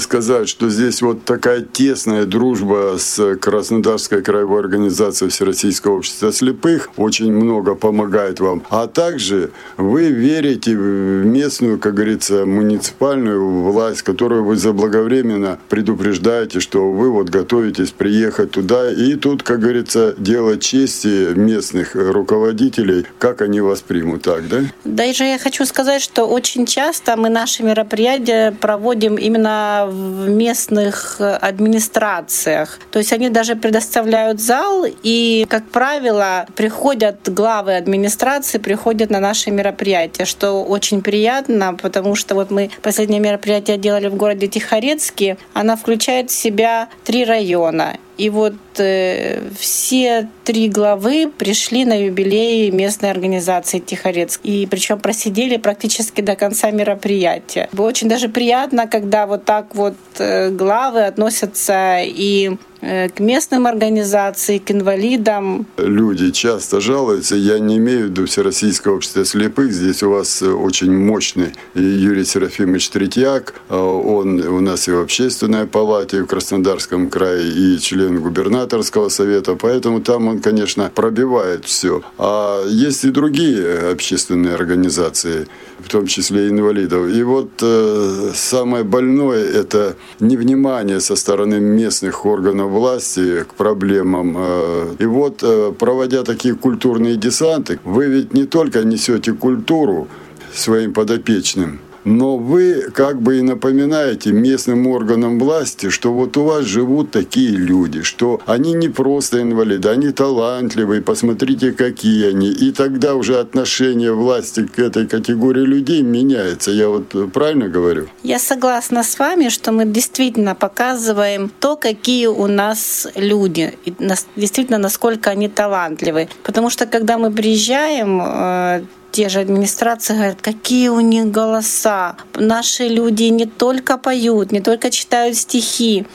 сказать, 0.00 0.48
что 0.48 0.68
здесь 0.68 1.02
вот 1.02 1.24
такая 1.24 1.60
тесная 1.60 2.24
дружба 2.24 2.96
с 2.98 3.36
Краснодарской 3.36 4.22
краевой 4.22 4.60
организацией 4.60 5.30
Всероссийского 5.30 5.98
общества 5.98 6.32
слепых 6.32 6.90
очень 6.96 7.32
много 7.32 7.74
помогает 7.74 8.40
вам. 8.40 8.62
А 8.70 8.86
также 8.86 9.50
вы 9.76 10.10
верите 10.10 10.76
в 10.76 11.24
местную, 11.24 11.78
как 11.78 11.94
говорится, 11.94 12.46
муниципальную 12.46 13.62
власть, 13.62 14.02
которую 14.02 14.44
вы 14.44 14.56
заблаговременно 14.56 15.58
предупреждаете, 15.68 16.60
что 16.60 16.90
вы 16.90 17.10
вот 17.10 17.30
готовитесь 17.30 17.90
приехать 17.90 18.50
туда. 18.50 18.90
И 18.90 19.14
тут, 19.14 19.42
как 19.42 19.60
говорится, 19.60 20.14
дело 20.18 20.56
чести 20.58 21.34
местных 21.34 21.94
руководителей, 21.94 23.06
как 23.18 23.42
они 23.42 23.60
вас 23.60 23.80
примут, 23.80 24.22
так, 24.22 24.48
да? 24.48 24.60
Даже 24.84 25.24
я 25.24 25.38
хочу 25.38 25.64
сказать, 25.64 26.02
что 26.02 26.24
очень 26.24 26.66
часто 26.66 27.16
мы 27.16 27.28
наши 27.28 27.62
мероприятия 27.62 28.52
проводим 28.52 29.16
именно 29.16 29.59
в 29.88 30.28
местных 30.28 31.20
администрациях. 31.20 32.78
То 32.90 32.98
есть 32.98 33.12
они 33.12 33.28
даже 33.28 33.56
предоставляют 33.56 34.40
зал, 34.40 34.84
и, 35.02 35.46
как 35.48 35.64
правило, 35.68 36.46
приходят 36.56 37.16
главы 37.28 37.76
администрации, 37.76 38.58
приходят 38.58 39.10
на 39.10 39.20
наши 39.20 39.50
мероприятия, 39.50 40.24
что 40.24 40.62
очень 40.64 41.02
приятно, 41.02 41.74
потому 41.74 42.14
что 42.14 42.34
вот 42.34 42.50
мы 42.50 42.70
последнее 42.82 43.20
мероприятие 43.20 43.78
делали 43.78 44.08
в 44.08 44.16
городе 44.16 44.46
Тихорецке, 44.48 45.36
она 45.54 45.76
включает 45.76 46.30
в 46.30 46.34
себя 46.34 46.88
три 47.04 47.24
района. 47.24 47.96
И 48.20 48.28
вот 48.28 48.52
э, 48.76 49.40
все 49.58 50.28
три 50.44 50.68
главы 50.68 51.26
пришли 51.26 51.86
на 51.86 51.94
юбилей 52.04 52.70
местной 52.70 53.10
организации 53.10 53.78
Тихорецк. 53.78 54.42
И 54.44 54.68
причем 54.70 54.98
просидели 54.98 55.56
практически 55.56 56.20
до 56.20 56.36
конца 56.36 56.70
мероприятия. 56.70 57.70
Было 57.72 57.86
очень 57.86 58.10
даже 58.10 58.28
приятно, 58.28 58.86
когда 58.86 59.26
вот 59.26 59.46
так 59.46 59.74
вот 59.74 59.96
э, 60.18 60.50
главы 60.50 61.06
относятся 61.06 62.00
и 62.02 62.58
к 62.80 63.20
местным 63.20 63.66
организациям, 63.66 64.62
к 64.64 64.70
инвалидам. 64.70 65.66
Люди 65.76 66.30
часто 66.30 66.80
жалуются, 66.80 67.36
я 67.36 67.58
не 67.58 67.76
имею 67.76 68.06
в 68.06 68.10
виду 68.10 68.26
Всероссийского 68.26 68.96
общества 68.96 69.24
слепых, 69.24 69.72
здесь 69.72 70.02
у 70.02 70.10
вас 70.10 70.42
очень 70.42 70.92
мощный 70.92 71.52
Юрий 71.74 72.24
Серафимович 72.24 72.90
Третьяк, 72.90 73.54
он 73.68 74.40
у 74.40 74.60
нас 74.60 74.88
и 74.88 74.92
в 74.92 75.00
общественной 75.00 75.66
палате 75.66 76.22
в 76.22 76.26
Краснодарском 76.26 77.10
крае, 77.10 77.48
и 77.48 77.78
член 77.78 78.20
губернаторского 78.20 79.08
совета, 79.08 79.56
поэтому 79.56 80.00
там 80.00 80.28
он, 80.28 80.40
конечно, 80.40 80.90
пробивает 80.94 81.64
все. 81.64 82.02
А 82.18 82.64
есть 82.66 83.04
и 83.04 83.10
другие 83.10 83.90
общественные 83.92 84.54
организации, 84.54 85.46
в 85.78 85.88
том 85.88 86.06
числе 86.06 86.48
инвалидов. 86.48 87.08
И 87.08 87.22
вот 87.22 87.50
э, 87.62 88.30
самое 88.34 88.84
больное– 88.84 89.44
это 89.60 89.96
невнимание 90.20 91.00
со 91.00 91.16
стороны 91.16 91.60
местных 91.60 92.26
органов 92.26 92.69
власти 92.70 93.44
к 93.44 93.54
проблемам. 93.54 94.36
Э, 94.38 94.94
и 94.98 95.04
вот, 95.04 95.42
э, 95.42 95.72
проводя 95.78 96.22
такие 96.22 96.54
культурные 96.54 97.16
десанты, 97.16 97.78
вы 97.84 98.06
ведь 98.06 98.34
не 98.34 98.44
только 98.44 98.84
несете 98.84 99.32
культуру 99.32 100.08
своим 100.54 100.92
подопечным– 100.92 101.80
но 102.04 102.36
вы 102.36 102.90
как 102.94 103.20
бы 103.20 103.38
и 103.38 103.42
напоминаете 103.42 104.32
местным 104.32 104.86
органам 104.86 105.38
власти, 105.38 105.90
что 105.90 106.12
вот 106.12 106.36
у 106.36 106.44
вас 106.44 106.64
живут 106.64 107.10
такие 107.10 107.50
люди, 107.50 108.02
что 108.02 108.40
они 108.46 108.72
не 108.72 108.88
просто 108.88 109.42
инвалиды, 109.42 109.88
они 109.88 110.10
талантливые, 110.10 111.02
посмотрите, 111.02 111.72
какие 111.72 112.28
они. 112.28 112.50
И 112.50 112.72
тогда 112.72 113.14
уже 113.14 113.38
отношение 113.38 114.12
власти 114.12 114.66
к 114.66 114.78
этой 114.78 115.06
категории 115.06 115.64
людей 115.64 116.02
меняется. 116.02 116.70
Я 116.70 116.88
вот 116.88 117.32
правильно 117.32 117.68
говорю? 117.68 118.08
Я 118.22 118.38
согласна 118.38 119.02
с 119.02 119.18
вами, 119.18 119.48
что 119.48 119.72
мы 119.72 119.84
действительно 119.84 120.54
показываем 120.54 121.50
то, 121.60 121.76
какие 121.76 122.26
у 122.26 122.46
нас 122.46 123.08
люди, 123.14 123.74
и 123.84 123.94
действительно, 124.36 124.78
насколько 124.78 125.30
они 125.30 125.48
талантливы. 125.48 126.28
Потому 126.42 126.70
что 126.70 126.86
когда 126.86 127.18
мы 127.18 127.30
приезжаем, 127.30 128.20
э, 128.22 128.82
те 129.12 129.28
же 129.28 129.40
администрации 129.40 130.14
говорят, 130.14 130.42
какие 130.42 130.88
у 130.88 131.00
них 131.00 131.30
голоса. 131.30 132.16
Наши 132.34 132.88
люди 132.88 133.24
не 133.24 133.46
только 133.46 133.98
поют, 133.98 134.52
не 134.52 134.60
только 134.60 134.90
читают 134.90 135.36
стихи, 135.36 136.06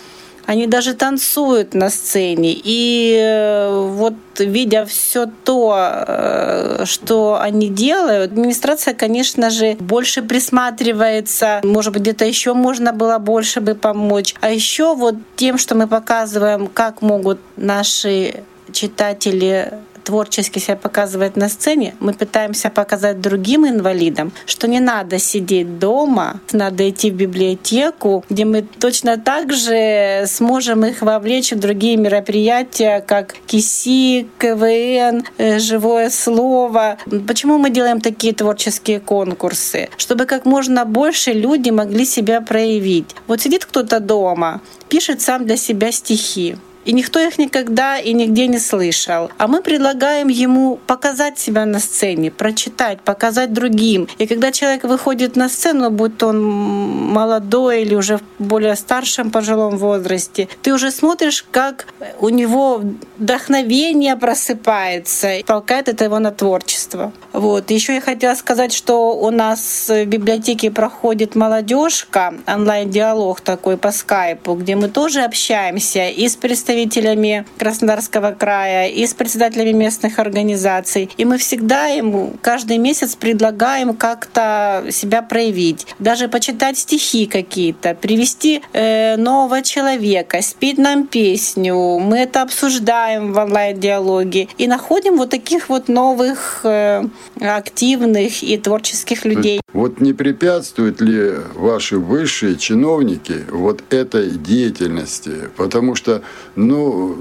они 0.45 0.67
даже 0.67 0.93
танцуют 0.93 1.73
на 1.73 1.89
сцене. 1.89 2.53
И 2.55 3.17
э, 3.19 3.87
вот 3.89 4.13
видя 4.37 4.85
все 4.85 5.27
то, 5.43 5.75
э, 5.77 6.83
что 6.85 7.39
они 7.41 7.69
делают, 7.69 8.31
администрация, 8.31 8.93
конечно 8.93 9.49
же, 9.49 9.75
больше 9.79 10.21
присматривается. 10.21 11.61
Может 11.63 11.93
быть, 11.93 12.03
где-то 12.03 12.25
еще 12.25 12.53
можно 12.53 12.93
было 12.93 13.17
больше 13.17 13.59
бы 13.59 13.75
помочь. 13.75 14.35
А 14.41 14.51
еще 14.51 14.95
вот 14.95 15.15
тем, 15.35 15.57
что 15.57 15.75
мы 15.75 15.87
показываем, 15.87 16.67
как 16.67 17.01
могут 17.01 17.39
наши 17.57 18.43
читатели 18.71 19.73
творчески 20.05 20.59
себя 20.59 20.77
показывает 20.77 21.35
на 21.35 21.49
сцене, 21.49 21.95
мы 21.99 22.13
пытаемся 22.13 22.69
показать 22.69 23.19
другим 23.19 23.67
инвалидам, 23.67 24.31
что 24.45 24.67
не 24.67 24.79
надо 24.79 25.19
сидеть 25.19 25.79
дома, 25.79 26.39
надо 26.53 26.89
идти 26.89 27.11
в 27.11 27.15
библиотеку, 27.15 28.23
где 28.29 28.45
мы 28.45 28.61
точно 28.61 29.17
так 29.17 29.51
же 29.51 30.25
сможем 30.27 30.85
их 30.85 31.01
вовлечь 31.01 31.51
в 31.51 31.59
другие 31.59 31.97
мероприятия, 31.97 33.01
как 33.01 33.35
КИСИ, 33.47 34.27
КВН, 34.37 35.25
э, 35.37 35.59
живое 35.59 36.09
слово. 36.09 36.97
Почему 37.27 37.57
мы 37.57 37.69
делаем 37.69 37.99
такие 37.99 38.33
творческие 38.33 38.99
конкурсы? 38.99 39.89
Чтобы 39.97 40.25
как 40.25 40.45
можно 40.45 40.85
больше 40.85 41.33
люди 41.33 41.71
могли 41.71 42.05
себя 42.05 42.41
проявить. 42.41 43.15
Вот 43.27 43.41
сидит 43.41 43.65
кто-то 43.65 43.99
дома, 43.99 44.61
пишет 44.87 45.21
сам 45.21 45.45
для 45.45 45.57
себя 45.57 45.91
стихи 45.91 46.55
и 46.85 46.93
никто 46.93 47.19
их 47.19 47.37
никогда 47.37 47.99
и 47.99 48.13
нигде 48.13 48.47
не 48.47 48.59
слышал. 48.59 49.29
А 49.37 49.47
мы 49.47 49.61
предлагаем 49.61 50.27
ему 50.27 50.77
показать 50.87 51.39
себя 51.39 51.65
на 51.65 51.79
сцене, 51.79 52.31
прочитать, 52.31 53.01
показать 53.01 53.51
другим. 53.53 54.07
И 54.19 54.27
когда 54.27 54.51
человек 54.51 54.83
выходит 54.83 55.35
на 55.35 55.49
сцену, 55.49 55.89
будь 55.89 56.17
то 56.17 56.27
он 56.27 56.41
молодой 56.41 57.81
или 57.81 57.95
уже 57.95 58.17
в 58.17 58.23
более 58.39 58.75
старшем 58.75 59.31
пожилом 59.31 59.77
возрасте, 59.77 60.47
ты 60.61 60.73
уже 60.73 60.91
смотришь, 60.91 61.43
как 61.51 61.87
у 62.19 62.29
него 62.29 62.81
вдохновение 63.17 64.15
просыпается, 64.15 65.33
и 65.33 65.43
толкает 65.43 65.89
это 65.89 66.03
его 66.05 66.19
на 66.19 66.31
творчество. 66.31 67.11
Вот. 67.33 67.71
Еще 67.71 67.95
я 67.95 68.01
хотела 68.01 68.35
сказать, 68.35 68.73
что 68.73 69.17
у 69.17 69.31
нас 69.31 69.85
в 69.89 70.05
библиотеке 70.05 70.69
проходит 70.69 71.35
молодежка, 71.35 72.33
онлайн-диалог 72.47 73.41
такой 73.41 73.77
по 73.77 73.91
скайпу, 73.91 74.53
где 74.53 74.75
мы 74.75 74.89
тоже 74.89 75.21
общаемся 75.21 76.09
и 76.09 76.27
с 76.27 76.35
представителями 76.35 76.74
представителями 76.75 77.45
Краснодарского 77.57 78.31
края 78.31 78.89
и 78.89 79.07
с 79.07 79.13
председателями 79.13 79.71
местных 79.71 80.19
организаций. 80.19 81.09
И 81.17 81.25
мы 81.25 81.37
всегда 81.37 81.85
ему 81.85 82.33
каждый 82.41 82.77
месяц 82.77 83.15
предлагаем 83.15 83.95
как-то 83.95 84.83
себя 84.91 85.21
проявить. 85.21 85.87
Даже 85.99 86.27
почитать 86.27 86.77
стихи 86.77 87.27
какие-то, 87.27 87.95
привести 87.95 88.61
э, 88.73 89.15
нового 89.15 89.61
человека, 89.61 90.41
спеть 90.41 90.77
нам 90.77 91.07
песню. 91.07 91.75
Мы 91.99 92.17
это 92.17 92.41
обсуждаем 92.41 93.31
в 93.31 93.37
онлайн-диалоге 93.37 94.47
и 94.57 94.67
находим 94.67 95.17
вот 95.17 95.29
таких 95.29 95.69
вот 95.69 95.87
новых 95.87 96.61
э, 96.63 97.03
активных 97.39 98.43
и 98.43 98.57
творческих 98.57 99.25
людей. 99.25 99.61
Вот 99.75 99.99
не 99.99 100.13
препятствуют 100.13 101.01
ли 101.01 101.33
ваши 101.53 101.97
высшие 101.97 102.55
чиновники 102.55 103.43
вот 103.51 103.83
этой 103.89 104.29
деятельности? 104.29 105.49
Потому 105.57 105.95
что 105.95 106.21
ну, 106.55 107.17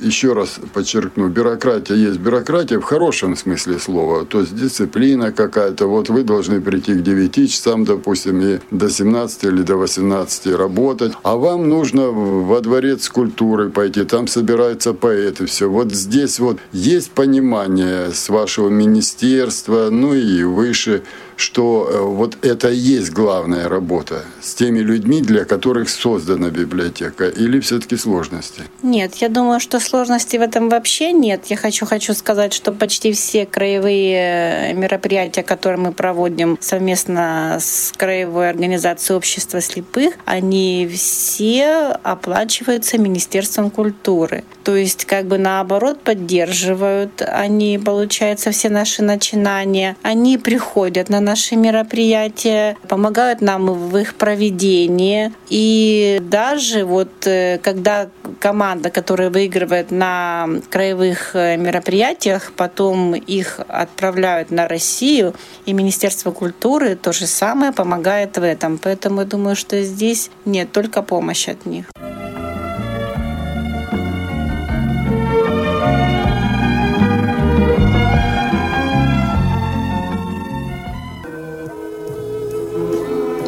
еще 0.00 0.34
раз 0.34 0.60
подчеркну, 0.72 1.28
бюрократия 1.30 1.96
есть 1.96 2.20
бюрократия 2.20 2.78
в 2.78 2.84
хорошем 2.84 3.34
смысле 3.34 3.80
слова. 3.80 4.24
То 4.24 4.42
есть 4.42 4.54
дисциплина 4.54 5.32
какая-то. 5.32 5.88
Вот 5.88 6.10
вы 6.10 6.22
должны 6.22 6.60
прийти 6.60 6.94
к 6.94 7.02
9 7.02 7.50
часам, 7.50 7.84
допустим, 7.84 8.40
и 8.40 8.60
до 8.70 8.88
17 8.88 9.42
или 9.42 9.62
до 9.62 9.74
18 9.76 10.54
работать. 10.54 11.14
А 11.24 11.34
вам 11.34 11.68
нужно 11.68 12.06
во 12.10 12.60
дворец 12.60 13.08
культуры 13.08 13.70
пойти. 13.70 14.04
Там 14.04 14.28
собираются 14.28 14.94
поэты. 14.94 15.46
Все. 15.46 15.68
Вот 15.68 15.92
здесь 15.92 16.38
вот 16.38 16.58
есть 16.70 17.10
понимание 17.10 18.12
с 18.12 18.28
вашего 18.28 18.68
министерства, 18.68 19.88
ну 19.90 20.14
и 20.14 20.44
выше– 20.44 21.02
что 21.36 21.88
э, 21.90 22.00
вот 22.00 22.38
это 22.42 22.70
и 22.70 22.76
есть 22.76 23.12
главная 23.12 23.68
работа 23.68 24.24
с 24.40 24.54
теми 24.54 24.80
людьми, 24.80 25.20
для 25.20 25.44
которых 25.44 25.88
создана 25.88 26.50
библиотека, 26.50 27.28
или 27.28 27.60
все-таки 27.60 27.96
сложности? 27.96 28.62
Нет, 28.82 29.16
я 29.16 29.28
думаю, 29.28 29.60
что 29.60 29.80
сложностей 29.80 30.38
в 30.38 30.42
этом 30.42 30.68
вообще 30.68 31.12
нет. 31.12 31.46
Я 31.46 31.56
хочу, 31.56 31.86
хочу 31.86 32.14
сказать, 32.14 32.52
что 32.52 32.72
почти 32.72 33.12
все 33.12 33.46
краевые 33.46 34.74
мероприятия, 34.74 35.42
которые 35.42 35.80
мы 35.80 35.92
проводим 35.92 36.56
совместно 36.60 37.58
с 37.60 37.92
краевой 37.96 38.50
организацией 38.50 39.16
общества 39.16 39.60
слепых, 39.60 40.14
они 40.24 40.88
все 40.92 41.98
оплачиваются 42.02 42.98
Министерством 42.98 43.70
культуры. 43.70 44.44
То 44.62 44.76
есть 44.76 45.04
как 45.04 45.26
бы 45.26 45.38
наоборот 45.38 46.00
поддерживают 46.00 47.22
они, 47.22 47.78
получается, 47.78 48.50
все 48.50 48.68
наши 48.68 49.02
начинания. 49.02 49.96
Они 50.02 50.38
приходят 50.38 51.08
на 51.08 51.20
наши 51.24 51.56
мероприятия, 51.56 52.76
помогают 52.88 53.40
нам 53.40 53.66
в 53.66 53.96
их 53.96 54.14
проведении. 54.14 55.32
И 55.48 56.20
даже 56.22 56.84
вот 56.84 57.26
э, 57.26 57.58
когда 57.62 58.08
команда, 58.38 58.90
которая 58.90 59.30
выигрывает 59.30 59.90
на 59.90 60.48
краевых 60.70 61.34
э, 61.34 61.56
мероприятиях, 61.56 62.52
потом 62.56 63.14
их 63.14 63.60
отправляют 63.68 64.50
на 64.50 64.68
Россию, 64.68 65.34
и 65.66 65.72
Министерство 65.72 66.30
культуры 66.30 66.96
то 66.96 67.12
же 67.12 67.26
самое 67.26 67.72
помогает 67.72 68.36
в 68.36 68.42
этом. 68.42 68.78
Поэтому 68.78 69.20
я 69.20 69.26
думаю, 69.26 69.56
что 69.56 69.82
здесь 69.82 70.30
нет 70.44 70.72
только 70.72 71.02
помощь 71.02 71.48
от 71.48 71.66
них. 71.66 71.86